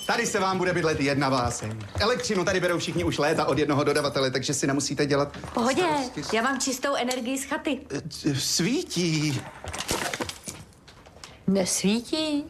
Tady 0.06 0.26
se 0.26 0.40
vám 0.40 0.58
bude 0.58 0.72
bydlet 0.72 1.00
jedna 1.00 1.30
báseň. 1.30 1.78
Elektřinu 2.00 2.44
tady 2.44 2.60
berou 2.60 2.78
všichni 2.78 3.04
už 3.04 3.18
léta 3.18 3.44
od 3.44 3.58
jednoho 3.58 3.84
dodavatele, 3.84 4.30
takže 4.30 4.54
si 4.54 4.66
nemusíte 4.66 5.06
dělat... 5.06 5.38
Pohodě, 5.54 5.82
starosti. 5.82 6.36
já 6.36 6.42
mám 6.42 6.60
čistou 6.60 6.94
energii 6.94 7.38
z 7.38 7.44
chaty. 7.44 7.80
Svítí. 8.38 9.40
Nesvítí. 11.46 12.44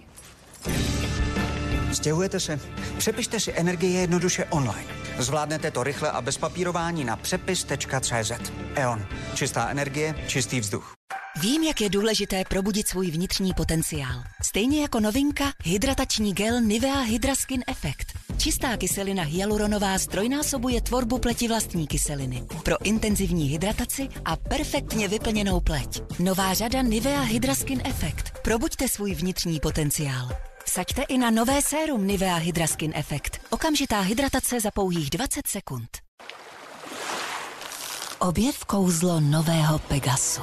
Stěhujete 1.92 2.40
se? 2.40 2.60
Přepište 2.98 3.40
si 3.40 3.52
energie 3.56 4.00
jednoduše 4.00 4.44
online. 4.44 4.88
Zvládnete 5.18 5.70
to 5.70 5.82
rychle 5.82 6.10
a 6.10 6.20
bez 6.20 6.38
papírování 6.38 7.04
na 7.04 7.16
přepis.cz. 7.16 8.32
E.ON. 8.74 9.06
Čistá 9.34 9.68
energie, 9.68 10.14
čistý 10.26 10.60
vzduch. 10.60 10.92
Vím, 11.40 11.62
jak 11.62 11.80
je 11.80 11.90
důležité 11.90 12.42
probudit 12.48 12.88
svůj 12.88 13.10
vnitřní 13.10 13.54
potenciál. 13.54 14.22
Stejně 14.42 14.82
jako 14.82 15.00
novinka 15.00 15.44
hydratační 15.64 16.32
gel 16.34 16.60
Nivea 16.60 17.00
Hydra 17.00 17.34
Skin 17.34 17.64
Effect. 17.66 18.06
Čistá 18.38 18.76
kyselina 18.76 19.22
hyaluronová 19.22 19.98
strojnásobuje 19.98 20.80
tvorbu 20.80 21.18
pleti 21.18 21.48
vlastní 21.48 21.86
kyseliny 21.86 22.46
pro 22.64 22.84
intenzivní 22.84 23.48
hydrataci 23.48 24.08
a 24.24 24.36
perfektně 24.36 25.08
vyplněnou 25.08 25.60
pleť. 25.60 26.02
Nová 26.18 26.54
řada 26.54 26.82
Nivea 26.82 27.20
Hydra 27.20 27.54
Skin 27.54 27.82
Effect. 27.84 28.30
Probuďte 28.42 28.88
svůj 28.88 29.14
vnitřní 29.14 29.60
potenciál. 29.60 30.49
Vsaďte 30.64 31.02
i 31.02 31.18
na 31.18 31.30
nové 31.30 31.62
sérum 31.62 32.06
Nivea 32.06 32.36
Hydra 32.36 32.66
Skin 32.66 32.92
Effect. 32.94 33.40
Okamžitá 33.50 34.00
hydratace 34.00 34.60
za 34.60 34.70
pouhých 34.70 35.10
20 35.10 35.46
sekund. 35.46 35.88
Objev 38.18 38.64
kouzlo 38.64 39.20
nového 39.20 39.78
Pegasu. 39.78 40.42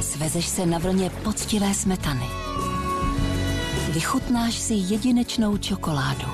Svezeš 0.00 0.46
se 0.46 0.66
na 0.66 0.78
vlně 0.78 1.10
poctivé 1.10 1.74
smetany. 1.74 2.26
Vychutnáš 3.92 4.54
si 4.54 4.74
jedinečnou 4.74 5.56
čokoládu. 5.56 6.26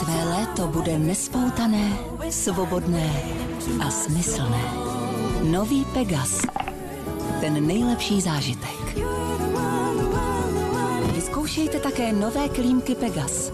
Tvé 0.00 0.24
léto 0.24 0.66
bude 0.66 0.98
nespoutané, 0.98 1.98
svobodné 2.30 3.22
a 3.86 3.90
smyslné. 3.90 4.62
Nový 5.42 5.84
Pegas. 5.84 6.40
Ten 7.40 7.66
nejlepší 7.66 8.20
zážitek. 8.20 8.98
Vyzkoušejte 11.34 11.80
také 11.80 12.12
nové 12.12 12.48
klímky 12.48 12.94
Pegas. 12.94 13.52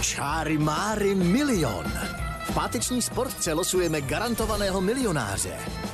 Čáry 0.00 0.58
máry 0.58 1.14
milion. 1.14 1.84
V 2.44 2.54
páteční 2.54 3.02
sportce 3.02 3.52
losujeme 3.52 4.00
garantovaného 4.00 4.80
milionáře. 4.80 5.52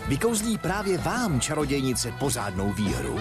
Vykouzlí 0.09 0.59
právě 0.59 0.99
vám, 0.99 1.41
čarodějnice, 1.41 2.13
pořádnou 2.19 2.73
výhru. 2.73 3.19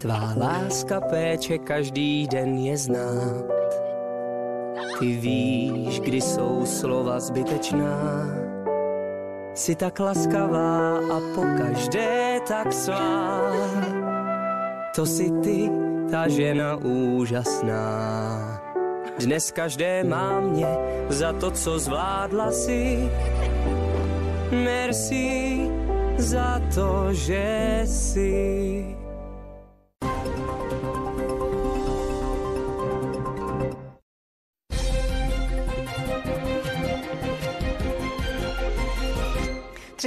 Tvá 0.00 0.34
láska 0.36 1.00
péče 1.00 1.58
každý 1.58 2.26
den 2.26 2.58
je 2.58 2.76
znát. 2.76 3.44
Ty 4.98 5.16
víš, 5.16 6.00
kdy 6.00 6.20
jsou 6.20 6.66
slova 6.66 7.20
zbytečná. 7.20 8.53
Jsi 9.54 9.74
tak 9.74 10.00
laskavá 10.00 10.98
a 10.98 11.20
pokaždé 11.34 12.40
tak 12.48 12.72
svá. 12.72 13.54
To 14.94 15.06
si 15.06 15.30
ty, 15.42 15.70
ta 16.10 16.28
žena 16.28 16.74
úžasná. 16.76 17.86
Dnes 19.18 19.52
každé 19.52 20.04
má 20.04 20.40
mě 20.40 20.66
za 21.08 21.32
to, 21.32 21.50
co 21.50 21.78
zvládla 21.78 22.50
si. 22.50 23.10
Merci 24.50 25.58
za 26.18 26.60
to, 26.74 27.14
že 27.14 27.82
si. 27.86 29.03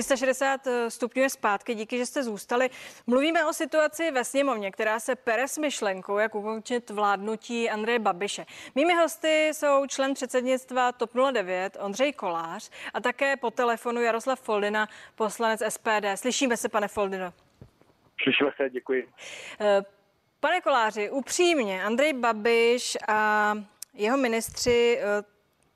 360 0.04 0.68
stupňů 0.90 1.22
je 1.22 1.30
zpátky, 1.30 1.76
díky, 1.76 1.98
že 1.98 2.06
jste 2.06 2.24
zůstali. 2.24 2.70
Mluvíme 3.08 3.46
o 3.46 3.54
situaci 3.54 4.12
ve 4.12 4.24
sněmovně, 4.24 4.72
která 4.72 5.00
se 5.00 5.16
pere 5.16 5.48
s 5.48 5.58
myšlenkou, 5.58 6.18
jak 6.18 6.36
ukončit 6.36 6.90
vládnutí 6.90 7.70
Andreje 7.70 8.00
Babiše. 8.00 8.46
Mými 8.76 8.94
hosty 8.94 9.50
jsou 9.54 9.86
člen 9.88 10.14
předsednictva 10.14 10.92
TOP 10.92 11.12
09 11.32 11.78
Ondřej 11.80 12.14
Kolář 12.14 12.70
a 12.94 13.02
také 13.02 13.38
po 13.38 13.52
telefonu 13.52 14.02
Jaroslav 14.02 14.42
Foldina, 14.42 14.88
poslanec 15.16 15.62
SPD. 15.70 16.06
Slyšíme 16.16 16.58
se, 16.58 16.70
pane 16.70 16.88
Foldino. 16.88 17.34
Slyšíme 18.24 18.52
se, 18.58 18.70
děkuji. 18.70 19.08
Eh, 19.60 19.82
Pane 20.40 20.62
Koláři, 20.62 21.10
upřímně, 21.10 21.84
Andrej 21.84 22.14
Babiš 22.14 22.98
a 23.08 23.54
jeho 23.94 24.18
ministři 24.18 25.00
eh, 25.02 25.24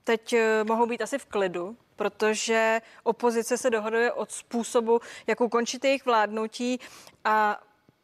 teď 0.04 0.34
eh, 0.34 0.64
mohou 0.64 0.86
být 0.86 1.02
asi 1.02 1.20
v 1.20 1.26
klidu, 1.26 1.78
protože 2.02 2.82
opozice 3.04 3.58
se 3.58 3.70
dohoduje 3.70 4.12
od 4.12 4.32
způsobu, 4.32 5.00
jak 5.28 5.42
ukončit 5.42 5.86
jejich 5.86 6.06
vládnutí 6.06 6.80
a 7.26 7.62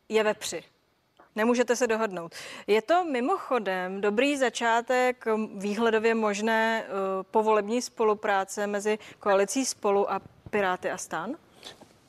je 0.10 0.24
ve 0.24 0.34
při. 0.34 0.64
Nemůžete 1.36 1.76
se 1.76 1.88
dohodnout. 1.88 2.36
Je 2.68 2.82
to 2.82 3.04
mimochodem 3.06 4.02
dobrý 4.02 4.38
začátek 4.38 5.26
výhledově 5.56 6.16
možné 6.16 6.84
uh, 6.86 7.24
povolební 7.32 7.82
spolupráce 7.82 8.68
mezi 8.68 9.00
koalicí 9.20 9.66
spolu 9.66 10.12
a 10.12 10.22
Piráty 10.50 10.92
a 10.92 10.98
stan? 10.98 11.36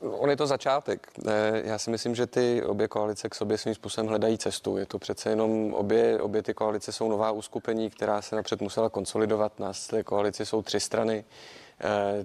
On 0.01 0.31
je 0.31 0.37
to 0.37 0.47
začátek. 0.47 1.09
Eh, 1.29 1.63
Já 1.65 1.79
si 1.79 1.91
myslím, 1.91 2.15
že 2.15 2.27
ty 2.27 2.63
obě 2.63 2.89
koalice 2.89 3.29
k 3.29 3.35
sobě 3.35 3.59
svým 3.59 3.75
způsobem 3.75 4.09
hledají 4.09 4.39
cestu. 4.39 4.77
Je 4.77 4.87
to 4.87 4.99
přece 4.99 5.31
jenom 5.31 5.75
obě, 5.75 6.21
obě 6.21 6.43
ty 6.43 6.55
koalice 6.55 6.93
jsou 6.93 7.09
nová 7.09 7.31
uskupení, 7.31 7.91
která 7.91 8.23
se 8.23 8.37
napřed 8.37 8.61
musela 8.61 8.89
konsolidovat. 8.89 9.59
Nás 9.59 9.87
té 9.87 10.03
koalici 10.05 10.47
jsou 10.47 10.63
tři 10.63 10.81
strany. 10.81 11.25
Eh, 11.81 12.25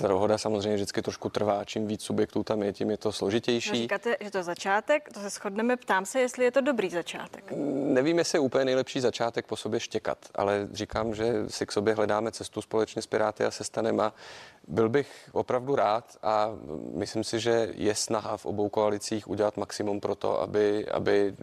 Ta 0.00 0.08
dohoda 0.08 0.38
samozřejmě 0.38 0.74
vždycky 0.74 1.02
trošku 1.02 1.28
trvá. 1.28 1.64
Čím 1.64 1.86
víc 1.86 2.02
subjektů 2.02 2.42
tam 2.42 2.62
je, 2.62 2.72
tím 2.72 2.90
je 2.90 2.96
to 2.96 3.12
složitější. 3.12 3.70
No, 3.70 3.76
říkáte, 3.76 4.16
že 4.20 4.30
to 4.30 4.38
je 4.38 4.44
začátek, 4.44 5.08
to 5.12 5.20
se 5.20 5.30
shodneme. 5.30 5.76
Ptám 5.76 6.06
se, 6.06 6.20
jestli 6.20 6.44
je 6.44 6.50
to 6.50 6.60
dobrý 6.60 6.90
začátek. 6.90 7.52
Nevím, 7.70 8.18
jestli 8.18 8.36
je 8.36 8.40
úplně 8.40 8.64
nejlepší 8.64 9.00
začátek 9.00 9.46
po 9.46 9.56
sobě 9.56 9.80
štěkat, 9.80 10.18
ale 10.34 10.68
říkám, 10.72 11.14
že 11.14 11.34
si 11.48 11.66
k 11.66 11.72
sobě 11.72 11.94
hledáme 11.94 12.32
cestu 12.32 12.62
společně 12.62 13.02
s 13.02 13.06
Piráty 13.06 13.44
a 13.44 13.50
se 13.50 13.64
Stanema. 13.64 14.14
Byl 14.68 14.88
bych 14.88 15.28
opravdu 15.32 15.74
rád 15.76 16.16
a 16.22 16.48
myslím 16.94 17.24
si, 17.24 17.40
že 17.40 17.68
je 17.74 17.94
snaha 17.94 18.36
v 18.36 18.46
obou 18.46 18.68
koalicích 18.68 19.28
udělat 19.28 19.56
maximum 19.56 20.00
pro 20.00 20.14
to, 20.14 20.40
aby, 20.40 20.88
aby, 20.88 21.34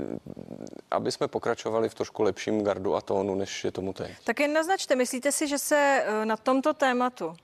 aby 0.92 1.12
jsme 1.12 1.28
pokračovali 1.28 1.90
v 1.90 1.94
trošku 1.94 2.24
lepším 2.24 2.64
gardu 2.64 2.96
a 2.96 3.02
tónu, 3.02 3.36
než 3.36 3.64
je 3.64 3.72
tomu 3.72 3.94
teď. 3.94 4.12
Tak 4.24 4.40
jen 4.40 4.54
naznačte, 4.54 4.96
myslíte 4.96 5.32
si, 5.32 5.48
že 5.48 5.58
se 5.58 6.04
eh, 6.06 6.26
na 6.26 6.38
tomto 6.38 6.74
tématu 6.74 7.36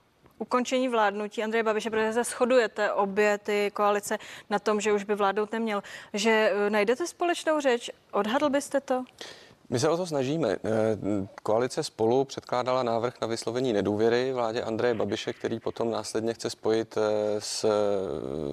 ukončení 0.44 0.88
vládnutí 0.90 1.44
Andreje 1.44 1.64
Babiše, 1.64 1.90
protože 1.90 2.14
se 2.14 2.24
shodujete 2.24 2.92
obě 2.92 3.38
ty 3.38 3.72
koalice 3.74 4.20
na 4.50 4.60
tom, 4.60 4.82
že 4.82 4.94
už 4.94 5.04
by 5.04 5.16
vládnout 5.16 5.52
neměl, 5.52 5.84
že 6.14 6.52
eh, 6.52 6.70
najdete 6.70 7.08
společnou 7.08 7.60
řeč? 7.60 7.90
Odhadl 8.12 8.50
byste 8.50 8.82
to? 8.82 9.04
My 9.74 9.80
se 9.80 9.90
o 9.90 9.98
to 9.98 10.06
snažíme. 10.06 10.50
Eh, 10.52 10.58
Koalice 11.44 11.84
spolu 11.84 12.26
předkládala 12.26 12.84
návrh 12.84 13.14
na 13.22 13.28
vyslovení 13.28 13.74
nedůvěry 13.74 14.34
vládě 14.34 14.62
Andreje 14.62 14.94
Babiše, 14.94 15.34
který 15.34 15.60
potom 15.60 15.92
následně 15.92 16.34
chce 16.34 16.50
spojit 16.50 16.98
eh, 16.98 17.42
s, 17.42 17.66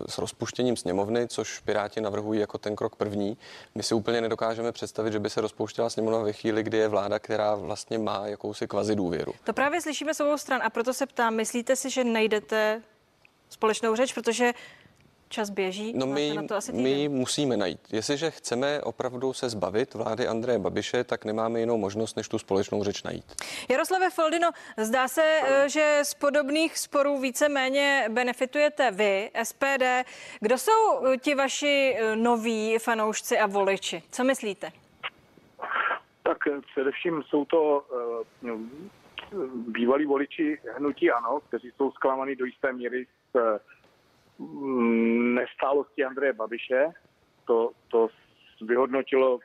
s 0.09 0.19
rozpuštěním 0.19 0.77
sněmovny, 0.77 1.29
což 1.29 1.59
Piráti 1.59 2.01
navrhují 2.01 2.41
jako 2.41 2.59
ten 2.59 2.77
krok 2.77 2.97
první. 2.97 3.39
My 3.75 3.83
si 3.83 3.95
úplně 3.95 4.21
nedokážeme 4.21 4.73
představit, 4.73 5.13
že 5.13 5.19
by 5.19 5.31
se 5.31 5.41
rozpouštěla 5.41 5.91
sněmovna 5.91 6.19
ve 6.19 6.33
chvíli, 6.33 6.63
kdy 6.63 6.79
je 6.79 6.89
vláda, 6.89 7.19
která 7.19 7.55
vlastně 7.55 7.99
má 7.99 8.27
jakousi 8.27 8.67
kvazi 8.67 8.97
důvěru. 8.97 9.33
To 9.45 9.53
právě 9.53 9.81
slyšíme 9.81 10.15
s 10.15 10.21
obou 10.21 10.39
stran 10.39 10.61
a 10.65 10.71
proto 10.71 10.95
se 10.95 11.07
ptám, 11.07 11.35
myslíte 11.35 11.77
si, 11.77 11.91
že 11.91 12.05
najdete 12.05 12.83
společnou 13.49 13.97
řeč, 13.97 14.13
protože 14.13 14.53
čas 15.31 15.51
běží. 15.51 15.93
No 15.97 16.07
my, 16.07 16.33
na 16.35 16.43
to 16.43 16.55
asi 16.55 16.73
my 16.73 16.91
ji 16.91 17.09
musíme 17.09 17.57
najít. 17.57 17.81
Jestliže 17.93 18.31
chceme 18.31 18.81
opravdu 18.83 19.33
se 19.33 19.49
zbavit 19.49 19.95
vlády 19.95 20.29
Andreje 20.29 20.59
Babiše, 20.59 21.05
tak 21.05 21.25
nemáme 21.25 21.61
jinou 21.61 21.79
možnost, 21.79 22.17
než 22.17 22.29
tu 22.29 22.39
společnou 22.39 22.85
řeč 22.85 23.03
najít. 23.03 23.25
Jaroslave 23.69 24.11
Foldino, 24.11 24.51
zdá 24.77 25.09
se, 25.09 25.41
eh, 25.43 25.69
že 25.69 26.01
z 26.03 26.15
podobných 26.15 26.79
sporů 26.79 27.21
víceméně 27.21 28.05
benefitujete 28.09 28.91
vy, 28.91 29.31
SPD. 29.43 30.05
Kdo 30.41 30.59
jsou 30.59 31.07
eh, 31.07 31.19
ti 31.19 31.35
vaši 31.35 31.97
eh, 31.99 32.17
noví 32.17 32.79
fanoušci 32.79 33.39
a 33.39 33.47
voliči? 33.47 34.03
Co 34.11 34.25
myslíte? 34.25 34.71
Tak 36.23 36.39
především 36.73 37.23
jsou 37.23 37.45
to 37.45 37.85
bývalí 39.53 40.07
voliči 40.07 40.59
hnutí 40.77 41.11
ANO, 41.11 41.41
kteří 41.49 41.71
jsou 41.77 41.91
zklamaní 41.91 42.37
do 42.37 42.45
jisté 42.45 42.73
míry 42.73 43.07
z 43.35 43.61
nestálosti 45.35 46.05
Andreje 46.05 46.33
Babiše. 46.33 46.93
To, 47.45 47.71
to 47.89 48.09
vyhodnotilo 48.61 49.39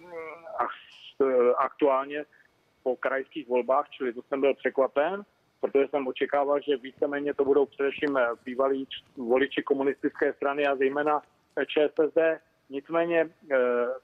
mm, 0.00 0.10
eh, 1.22 1.52
aktuálně 1.58 2.24
po 2.82 2.96
krajských 2.96 3.48
volbách, 3.48 3.90
čili 3.90 4.12
to 4.12 4.22
jsem 4.22 4.40
byl 4.40 4.54
překvapen, 4.54 5.22
protože 5.60 5.88
jsem 5.88 6.06
očekával, 6.06 6.60
že 6.60 6.76
víceméně 6.76 7.34
to 7.34 7.44
budou 7.44 7.66
především 7.66 8.16
eh, 8.16 8.28
bývalí 8.44 8.88
voliči 9.16 9.62
komunistické 9.62 10.32
strany 10.32 10.66
a 10.66 10.76
zejména 10.76 11.22
eh, 11.56 11.66
ČSSD. 11.66 12.18
Nicméně 12.70 13.30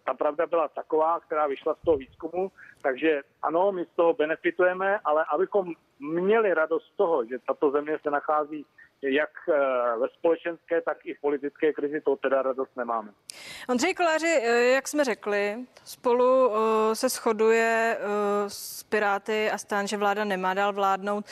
ta 0.05 0.15
pravda 0.15 0.47
byla 0.47 0.69
taková, 0.69 1.21
která 1.21 1.47
vyšla 1.47 1.75
z 1.75 1.85
toho 1.85 1.97
výzkumu, 1.97 2.53
takže 2.83 3.23
ano, 3.43 3.73
my 3.73 3.85
z 3.85 3.97
toho 3.97 4.15
benefitujeme, 4.15 4.99
ale 5.05 5.25
abychom 5.35 5.73
měli 5.99 6.55
radost 6.55 6.87
z 6.87 6.97
toho, 6.97 7.27
že 7.27 7.39
tato 7.47 7.71
země 7.71 7.99
se 8.03 8.11
nachází 8.11 8.67
jak 9.03 9.31
eh, 9.49 9.53
ve 9.99 10.09
společenské, 10.09 10.81
tak 10.81 11.07
i 11.07 11.15
v 11.15 11.21
politické 11.21 11.73
krizi 11.73 12.01
to 12.01 12.17
teda 12.17 12.43
radost 12.43 12.77
nemáme. 12.77 13.13
Ondřej 13.69 13.95
Koláři, 13.95 14.41
eh, 14.43 14.63
jak 14.63 14.89
jsme 14.89 15.05
řekli, 15.05 15.57
spolu 15.85 16.51
eh, 16.55 16.95
se 16.95 17.09
shoduje 17.09 17.99
s 18.49 18.83
Piráty 18.83 19.51
a 19.51 19.59
stán, 19.59 19.87
že 19.87 19.97
vláda 19.97 20.25
nemá 20.25 20.55
dál 20.55 20.73
vládnout. 20.73 21.25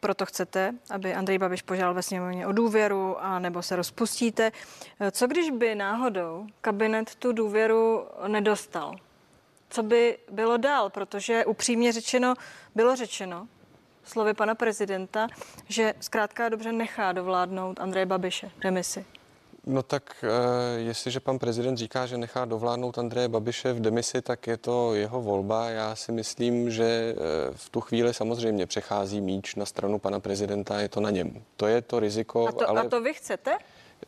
Proto 0.00 0.26
chcete, 0.26 0.74
aby 0.90 1.14
Andrej 1.14 1.38
Babiš 1.38 1.62
požádal 1.62 1.94
ve 1.94 2.02
sněmovně 2.02 2.46
o 2.46 2.52
důvěru 2.52 3.16
a 3.20 3.38
nebo 3.38 3.62
se 3.62 3.76
rozpustíte. 3.76 4.52
Co 5.10 5.26
když 5.26 5.50
by 5.50 5.74
náhodou 5.74 6.46
kabinet 6.60 7.14
tu 7.14 7.32
důvěru 7.32 8.06
nedostal? 8.26 8.94
Co 9.70 9.82
by 9.82 10.18
bylo 10.30 10.56
dál? 10.56 10.90
Protože 10.90 11.44
upřímně 11.44 11.92
řečeno, 11.92 12.34
bylo 12.74 12.96
řečeno, 12.96 13.48
slovy 14.08 14.34
pana 14.34 14.54
prezidenta, 14.54 15.28
že 15.68 15.94
zkrátka 16.00 16.48
dobře 16.48 16.72
nechá 16.72 17.12
dovládnout 17.12 17.80
Andreje 17.80 18.06
Babiše 18.06 18.50
demisi. 18.62 19.04
No 19.66 19.82
tak 19.82 20.24
eh, 20.24 20.80
jestliže 20.80 21.20
pan 21.20 21.38
prezident 21.38 21.76
říká, 21.76 22.06
že 22.06 22.18
nechá 22.18 22.44
dovládnout 22.44 22.98
Andreje 22.98 23.28
Babiše 23.28 23.72
v 23.72 23.80
demisi, 23.80 24.22
tak 24.22 24.46
je 24.46 24.56
to 24.56 24.94
jeho 24.94 25.22
volba. 25.22 25.70
Já 25.70 25.96
si 25.96 26.12
myslím, 26.12 26.70
že 26.70 26.84
eh, 26.84 27.14
v 27.52 27.68
tu 27.68 27.80
chvíli 27.80 28.14
samozřejmě 28.14 28.66
přechází 28.66 29.20
míč 29.20 29.54
na 29.54 29.66
stranu 29.66 29.98
pana 29.98 30.20
prezidenta, 30.20 30.80
je 30.80 30.88
to 30.88 31.00
na 31.00 31.10
něm. 31.10 31.42
To 31.56 31.66
je 31.66 31.82
to 31.82 32.00
riziko, 32.00 32.48
A 32.48 32.52
to, 32.52 32.68
ale 32.68 32.80
a 32.80 32.88
to 32.88 33.00
vy 33.00 33.14
chcete? 33.14 33.58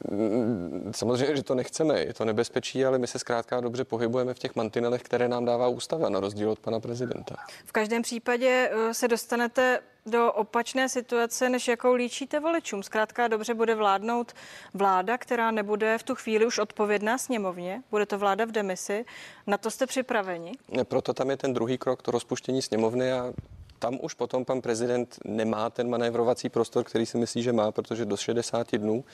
Mm, 0.08 0.92
samozřejmě, 0.94 1.36
že 1.36 1.42
to 1.42 1.54
nechceme, 1.54 2.00
je 2.00 2.14
to 2.14 2.24
nebezpečí, 2.24 2.84
ale 2.84 2.98
my 2.98 3.06
se 3.06 3.18
zkrátka 3.18 3.60
dobře 3.60 3.84
pohybujeme 3.84 4.34
v 4.34 4.38
těch 4.38 4.56
mantinelech, 4.56 5.02
které 5.02 5.28
nám 5.28 5.44
dává 5.44 5.68
ústava, 5.68 6.08
na 6.08 6.20
rozdíl 6.20 6.50
od 6.50 6.58
pana 6.58 6.80
prezidenta. 6.80 7.36
V 7.64 7.72
každém 7.72 8.02
případě 8.02 8.70
eh, 8.72 8.94
se 8.94 9.08
dostanete 9.08 9.80
do 10.06 10.32
opačné 10.32 10.88
situace, 10.88 11.48
než 11.48 11.68
jakou 11.68 11.94
líčíte 11.94 12.40
voličům. 12.40 12.82
Zkrátka 12.82 13.28
dobře 13.28 13.54
bude 13.54 13.74
vládnout 13.74 14.32
vláda, 14.74 15.18
která 15.18 15.50
nebude 15.50 15.98
v 15.98 16.02
tu 16.02 16.14
chvíli 16.14 16.46
už 16.46 16.58
odpovědná 16.58 17.18
sněmovně, 17.18 17.82
bude 17.90 18.06
to 18.06 18.18
vláda 18.18 18.44
v 18.44 18.52
demisi. 18.52 19.04
Na 19.46 19.58
to 19.58 19.70
jste 19.70 19.86
připraveni? 19.86 20.52
Proto 20.84 21.14
tam 21.14 21.30
je 21.30 21.36
ten 21.36 21.54
druhý 21.54 21.78
krok, 21.78 22.02
to 22.02 22.10
rozpuštění 22.10 22.62
sněmovny 22.62 23.12
a 23.12 23.32
tam 23.80 23.98
už 24.02 24.14
potom 24.14 24.44
pan 24.44 24.60
prezident 24.60 25.18
nemá 25.24 25.70
ten 25.70 25.90
manévrovací 25.90 26.48
prostor, 26.48 26.84
který 26.84 27.06
si 27.06 27.18
myslí, 27.18 27.42
že 27.42 27.52
má, 27.52 27.72
protože 27.72 28.04
do 28.04 28.16
60 28.16 28.76
dnů 28.76 29.04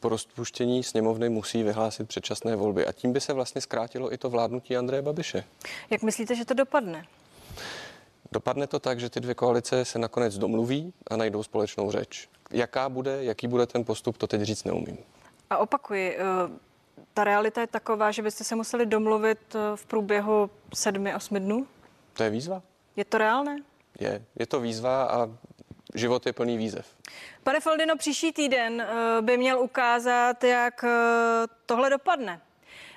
po 0.00 0.08
rozpuštění 0.08 0.82
sněmovny 0.82 1.28
musí 1.28 1.62
vyhlásit 1.62 2.08
předčasné 2.08 2.56
volby. 2.56 2.86
A 2.86 2.92
tím 2.92 3.12
by 3.12 3.20
se 3.20 3.32
vlastně 3.32 3.60
zkrátilo 3.60 4.12
i 4.12 4.18
to 4.18 4.30
vládnutí 4.30 4.76
Andreje 4.76 5.02
Babiše. 5.02 5.44
Jak 5.90 6.02
myslíte, 6.02 6.34
že 6.34 6.44
to 6.44 6.54
dopadne? 6.54 7.06
Dopadne 8.32 8.66
to 8.66 8.78
tak, 8.78 9.00
že 9.00 9.10
ty 9.10 9.20
dvě 9.20 9.34
koalice 9.34 9.84
se 9.84 9.98
nakonec 9.98 10.38
domluví 10.38 10.92
a 11.10 11.16
najdou 11.16 11.42
společnou 11.42 11.90
řeč. 11.90 12.28
Jaká 12.50 12.88
bude, 12.88 13.24
jaký 13.24 13.46
bude 13.46 13.66
ten 13.66 13.84
postup, 13.84 14.16
to 14.16 14.26
teď 14.26 14.42
říct 14.42 14.64
neumím. 14.64 14.98
A 15.50 15.56
opakuji, 15.56 16.16
eh, 16.16 16.22
ta 17.14 17.24
realita 17.24 17.60
je 17.60 17.66
taková, 17.66 18.10
že 18.10 18.22
byste 18.22 18.44
se 18.44 18.54
museli 18.54 18.86
domluvit 18.86 19.38
eh, 19.54 19.58
v 19.76 19.86
průběhu 19.86 20.50
sedmi, 20.74 21.14
osmi 21.14 21.40
dnů? 21.40 21.66
To 22.12 22.22
je 22.22 22.30
výzva? 22.30 22.62
Je 22.96 23.04
to 23.04 23.18
reálné? 23.18 23.56
Je. 24.00 24.24
Je 24.36 24.46
to 24.46 24.60
výzva 24.60 25.04
a 25.04 25.28
život 25.94 26.26
je 26.26 26.32
plný 26.32 26.56
výzev. 26.56 26.96
Pane 27.44 27.60
Foldino, 27.60 27.96
příští 27.96 28.32
týden 28.32 28.80
eh, 28.80 29.22
by 29.22 29.36
měl 29.36 29.60
ukázat, 29.60 30.44
jak 30.44 30.84
eh, 30.84 30.88
tohle 31.66 31.90
dopadne. 31.90 32.40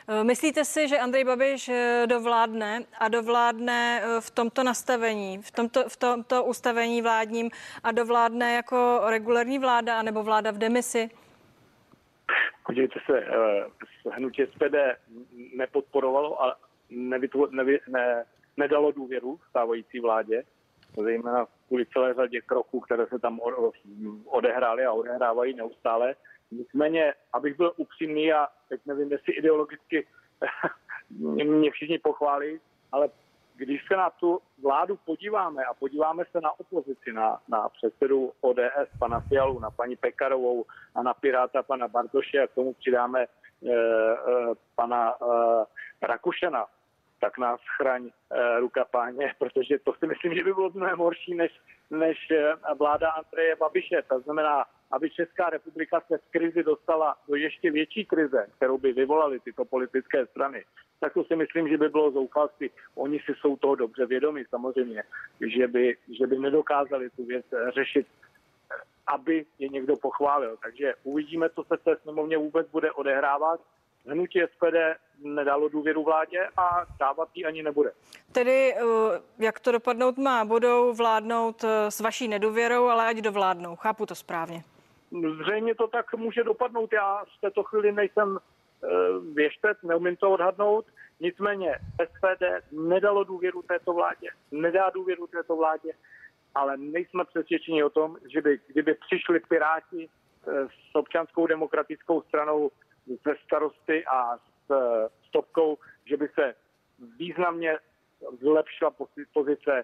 Eh, 0.07 0.23
Myslíte 0.23 0.65
si, 0.65 0.87
že 0.87 0.99
Andrej 0.99 1.23
Babiš 1.23 1.71
dovládne 2.05 2.83
a 2.99 3.07
dovládne 3.07 4.01
v 4.19 4.29
tomto 4.31 4.63
nastavení, 4.63 5.41
v 5.41 5.51
tomto, 5.51 5.89
v 5.89 5.97
tomto 5.97 6.43
ustavení 6.43 7.01
vládním 7.01 7.51
a 7.83 7.91
dovládne 7.91 8.53
jako 8.53 9.01
regulární 9.05 9.59
vláda 9.59 9.99
anebo 9.99 10.23
vláda 10.23 10.51
v 10.51 10.57
demisi? 10.57 11.09
Podívejte 12.65 12.99
se, 13.05 13.25
hnutí 14.11 14.43
SPD 14.53 14.75
nepodporovalo 15.55 16.43
a 16.43 16.57
nevytvo, 16.89 17.47
nevy, 17.47 17.79
ne, 17.87 18.25
nedalo 18.57 18.91
důvěru 18.91 19.39
stávající 19.49 19.99
vládě, 19.99 20.43
zejména 21.03 21.47
kvůli 21.67 21.85
celé 21.85 22.13
řadě 22.13 22.41
kroků, 22.41 22.79
které 22.79 23.05
se 23.05 23.19
tam 23.19 23.39
odehrály 24.25 24.85
a 24.85 24.91
odehrávají 24.91 25.53
neustále. 25.53 26.15
Nicméně, 26.51 27.13
abych 27.33 27.57
byl 27.57 27.73
upřímný 27.77 28.33
a 28.33 28.47
teď 28.69 28.81
nevím, 28.85 29.11
jestli 29.11 29.33
ideologicky 29.33 30.07
mě 31.43 31.71
všichni 31.71 31.99
pochválí, 31.99 32.59
ale 32.91 33.09
když 33.57 33.87
se 33.87 33.95
na 33.95 34.09
tu 34.09 34.39
vládu 34.63 34.99
podíváme 35.05 35.65
a 35.65 35.73
podíváme 35.73 36.23
se 36.31 36.41
na 36.41 36.59
opozici, 36.59 37.13
na, 37.13 37.39
na 37.47 37.69
předsedu 37.69 38.31
ODS, 38.41 38.89
pana 38.99 39.19
Fialu, 39.19 39.59
na 39.59 39.71
paní 39.71 39.95
Pekarovou 39.95 40.65
a 40.95 41.03
na 41.03 41.13
Piráta, 41.13 41.63
pana 41.63 41.87
Bartoše 41.87 42.39
a 42.39 42.47
k 42.47 42.53
tomu 42.53 42.73
přidáme 42.73 43.23
e, 43.23 43.27
e, 43.71 43.75
pana 44.75 45.11
e, 45.11 46.07
Rakušena, 46.07 46.65
tak 47.19 47.37
nás 47.37 47.59
chraň 47.77 48.09
e, 48.09 48.59
ruka 48.59 48.85
páně, 48.85 49.35
protože 49.39 49.79
to 49.79 49.93
si 49.93 50.07
myslím, 50.07 50.35
že 50.35 50.43
by 50.43 50.53
bylo 50.53 50.69
mnohem 50.73 50.97
horší 50.97 51.35
než, 51.35 51.51
než 51.89 52.31
e, 52.31 52.53
vláda 52.79 53.09
Andreje 53.09 53.55
Babiše. 53.55 54.01
To 54.09 54.19
znamená, 54.19 54.65
aby 54.91 55.09
Česká 55.09 55.49
republika 55.49 56.01
se 56.07 56.17
v 56.17 56.31
krizi 56.31 56.63
dostala 56.63 57.15
do 57.27 57.35
ještě 57.35 57.71
větší 57.71 58.05
krize, 58.05 58.47
kterou 58.55 58.77
by 58.77 58.93
vyvolaly 58.93 59.39
tyto 59.39 59.65
politické 59.65 60.25
strany, 60.25 60.65
tak 60.99 61.13
to 61.13 61.23
si 61.23 61.35
myslím, 61.35 61.67
že 61.67 61.77
by 61.77 61.89
bylo 61.89 62.11
zoufalství. 62.11 62.69
Oni 62.95 63.19
si 63.19 63.33
jsou 63.33 63.57
toho 63.57 63.75
dobře 63.75 64.05
vědomi 64.05 64.45
samozřejmě, 64.49 65.03
že 65.55 65.67
by, 65.67 65.97
že 66.19 66.27
by 66.27 66.39
nedokázali 66.39 67.09
tu 67.09 67.25
věc 67.25 67.45
eh, 67.53 67.71
řešit 67.71 68.07
aby 69.07 69.45
je 69.59 69.69
někdo 69.69 69.95
pochválil. 69.97 70.57
Takže 70.63 70.93
uvidíme, 71.03 71.49
co 71.49 71.63
se 71.63 71.77
v 71.77 71.83
té 71.83 71.95
sněmovně 71.95 72.37
vůbec 72.37 72.67
bude 72.67 72.91
odehrávat. 72.91 73.59
Hnutí 74.07 74.39
SPD 74.53 74.75
nedalo 75.23 75.69
důvěru 75.69 76.03
vládě 76.03 76.47
a 76.57 76.85
dávat 76.99 77.29
ji 77.33 77.45
ani 77.45 77.63
nebude. 77.63 77.91
Tedy, 78.31 78.73
eh, 78.75 78.81
jak 79.39 79.59
to 79.59 79.71
dopadnout 79.71 80.17
má, 80.17 80.45
budou 80.45 80.93
vládnout 80.93 81.63
eh, 81.63 81.91
s 81.91 81.99
vaší 81.99 82.27
nedůvěrou, 82.27 82.85
ale 82.85 83.07
ať 83.07 83.17
dovládnou. 83.17 83.75
Chápu 83.75 84.05
to 84.05 84.15
správně. 84.15 84.63
Zřejmě 85.41 85.75
to 85.75 85.87
tak 85.87 86.13
může 86.13 86.43
dopadnout. 86.43 86.93
Já 86.93 87.25
v 87.37 87.41
této 87.41 87.63
chvíli 87.63 87.91
nejsem 87.91 88.37
eh, 88.37 88.87
věštec, 89.33 89.77
neumím 89.83 90.15
to 90.15 90.31
odhadnout. 90.31 90.85
Nicméně 91.19 91.79
SPD 92.05 92.43
nedalo 92.71 93.23
důvěru 93.23 93.61
této 93.61 93.93
vládě, 93.93 94.29
nedá 94.51 94.89
důvěru 94.89 95.27
této 95.27 95.55
vládě, 95.55 95.91
ale 96.55 96.77
nejsme 96.77 97.25
přesvědčeni 97.25 97.83
o 97.83 97.89
tom, 97.89 98.17
že 98.33 98.41
by, 98.41 98.59
kdyby 98.67 98.93
přišli 98.93 99.39
Piráti 99.39 100.09
s 100.91 100.95
občanskou 100.95 101.47
demokratickou 101.47 102.21
stranou 102.21 102.71
ze 103.07 103.35
starosty 103.45 104.05
a 104.05 104.37
s 104.37 104.71
eh, 104.71 105.09
stopkou, 105.27 105.77
že 106.05 106.17
by 106.17 106.27
se 106.39 106.55
významně 107.17 107.77
zlepšila 108.41 108.91
pozice 109.33 109.83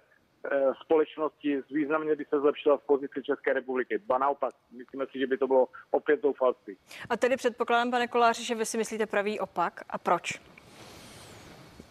eh, 0.52 0.72
společnosti, 0.84 1.62
významně 1.72 2.16
by 2.16 2.26
se 2.26 2.40
zlepšila 2.40 2.78
v 2.78 2.84
pozici 2.84 3.24
České 3.24 3.54
republiky. 3.54 3.98
Ba 3.98 4.18
naopak, 4.18 4.54
myslíme 4.72 5.06
si, 5.12 5.20
že 5.20 5.28
by 5.28 5.38
to 5.38 5.48
bylo 5.48 5.68
opět 5.92 6.22
zoufalství. 6.22 6.78
A 7.10 7.18
tedy 7.18 7.38
předpokládám, 7.38 7.92
pane 7.92 8.08
Koláři, 8.08 8.44
že 8.44 8.56
vy 8.56 8.66
si 8.66 8.78
myslíte 8.78 9.06
pravý 9.06 9.40
opak. 9.40 9.82
A 9.90 9.98
proč? 9.98 10.40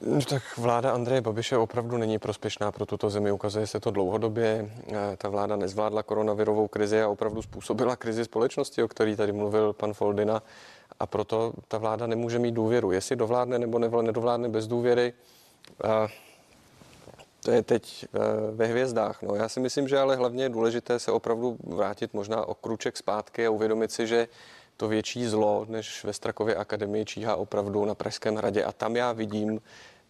No, 0.07 0.18
Tak 0.30 0.43
vláda 0.59 0.93
Andreje 0.93 1.20
Babiše 1.20 1.57
opravdu 1.57 1.97
není 1.97 2.18
prospěšná 2.18 2.72
pro 2.72 2.87
tuto 2.87 3.11
zemi. 3.11 3.33
Ukazuje 3.33 3.66
se 3.66 3.80
to 3.80 3.91
dlouhodobě. 3.91 4.70
Eh, 4.93 5.16
Ta 5.16 5.28
vláda 5.28 5.57
nezvládla 5.57 6.03
koronavirovou 6.03 6.68
krizi 6.68 7.03
a 7.03 7.09
opravdu 7.09 7.43
způsobila 7.43 7.97
krizi 7.97 8.24
společnosti, 8.24 8.83
o 8.83 8.89
který 8.89 9.16
tady 9.16 9.33
mluvil 9.33 9.72
pan 9.72 9.93
Foldina. 9.93 10.43
A 11.03 11.07
proto 11.07 11.53
ta 11.68 11.78
vláda 11.78 12.07
nemůže 12.07 12.38
mít 12.38 12.53
důvěru. 12.53 12.92
Jestli 12.92 13.16
dovládne 13.16 13.59
nebo 13.59 14.03
nedovládne 14.03 14.48
bez 14.48 14.66
důvěry, 14.66 15.12
eh, 15.84 16.09
to 17.44 17.50
je 17.50 17.62
teď 17.62 18.05
eh, 18.05 18.18
ve 18.53 18.66
hvězdách. 18.66 19.22
No, 19.22 19.34
já 19.34 19.48
si 19.48 19.61
myslím, 19.61 19.88
že 19.88 19.98
ale 19.98 20.16
hlavně 20.16 20.44
je 20.44 20.48
důležité 20.48 20.98
se 20.98 21.12
opravdu 21.12 21.57
vrátit 21.64 22.14
možná 22.14 22.44
o 22.44 22.55
kruček 22.55 22.96
zpátky 22.96 23.46
a 23.46 23.50
uvědomit 23.50 23.92
si, 23.92 24.07
že 24.07 24.28
to 24.76 24.88
větší 24.88 25.26
zlo, 25.26 25.66
než 25.68 26.05
ve 26.05 26.12
Strakově 26.12 26.57
akademii 26.57 27.05
číhá 27.05 27.36
opravdu 27.36 27.84
na 27.84 27.94
Pražském 27.94 28.36
hradě. 28.36 28.64
A 28.64 28.72
tam 28.72 28.96
já 28.96 29.12
vidím 29.12 29.61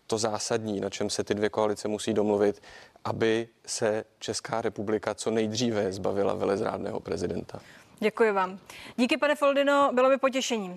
to 0.06 0.18
zásadní, 0.18 0.80
na 0.80 0.90
čem 0.90 1.10
se 1.10 1.24
ty 1.24 1.34
dvě 1.34 1.48
koalice 1.48 1.88
musí 1.88 2.12
domluvit, 2.14 2.62
aby 3.04 3.48
se 3.66 4.04
Česká 4.18 4.60
republika 4.62 5.14
co 5.14 5.30
nejdříve 5.30 5.92
zbavila 5.92 6.34
velezrádného 6.34 7.00
prezidenta. 7.00 7.60
Děkuji 8.02 8.32
vám. 8.32 8.58
Díky, 8.96 9.16
pane 9.16 9.34
Foldino, 9.34 9.90
bylo 9.92 10.08
mi 10.08 10.18
potěšením. 10.18 10.76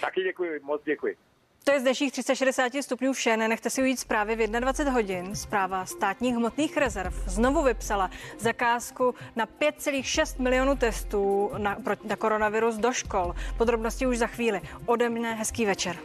Taky 0.00 0.22
děkuji, 0.22 0.60
moc 0.62 0.82
děkuji. 0.84 1.16
To 1.64 1.72
je 1.72 1.80
z 1.80 1.82
dnešních 1.82 2.12
360 2.12 2.72
stupňů 2.80 3.12
vše. 3.12 3.36
Nenechte 3.36 3.70
si 3.70 3.82
ujít 3.82 3.98
zprávy 3.98 4.36
v 4.36 4.46
21 4.46 4.92
hodin. 4.92 5.36
Zpráva 5.36 5.86
státních 5.86 6.34
hmotných 6.34 6.76
rezerv 6.76 7.14
znovu 7.26 7.62
vypsala 7.62 8.10
zakázku 8.38 9.14
na 9.36 9.46
5,6 9.46 10.42
milionů 10.42 10.76
testů 10.76 11.50
na, 11.58 11.76
na 12.04 12.16
koronavirus 12.16 12.76
do 12.76 12.92
škol. 12.92 13.34
Podrobnosti 13.58 14.06
už 14.06 14.18
za 14.18 14.26
chvíli. 14.26 14.60
Ode 14.86 15.08
mne 15.08 15.34
hezký 15.34 15.66
večer. 15.66 15.96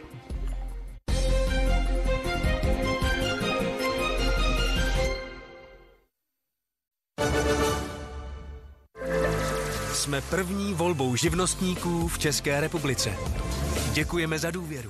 Jsme 10.00 10.20
první 10.20 10.74
volbou 10.74 11.16
živnostníků 11.16 12.08
v 12.08 12.18
České 12.18 12.60
republice. 12.60 13.12
Děkujeme 13.92 14.38
za 14.38 14.50
důvěru. 14.50 14.88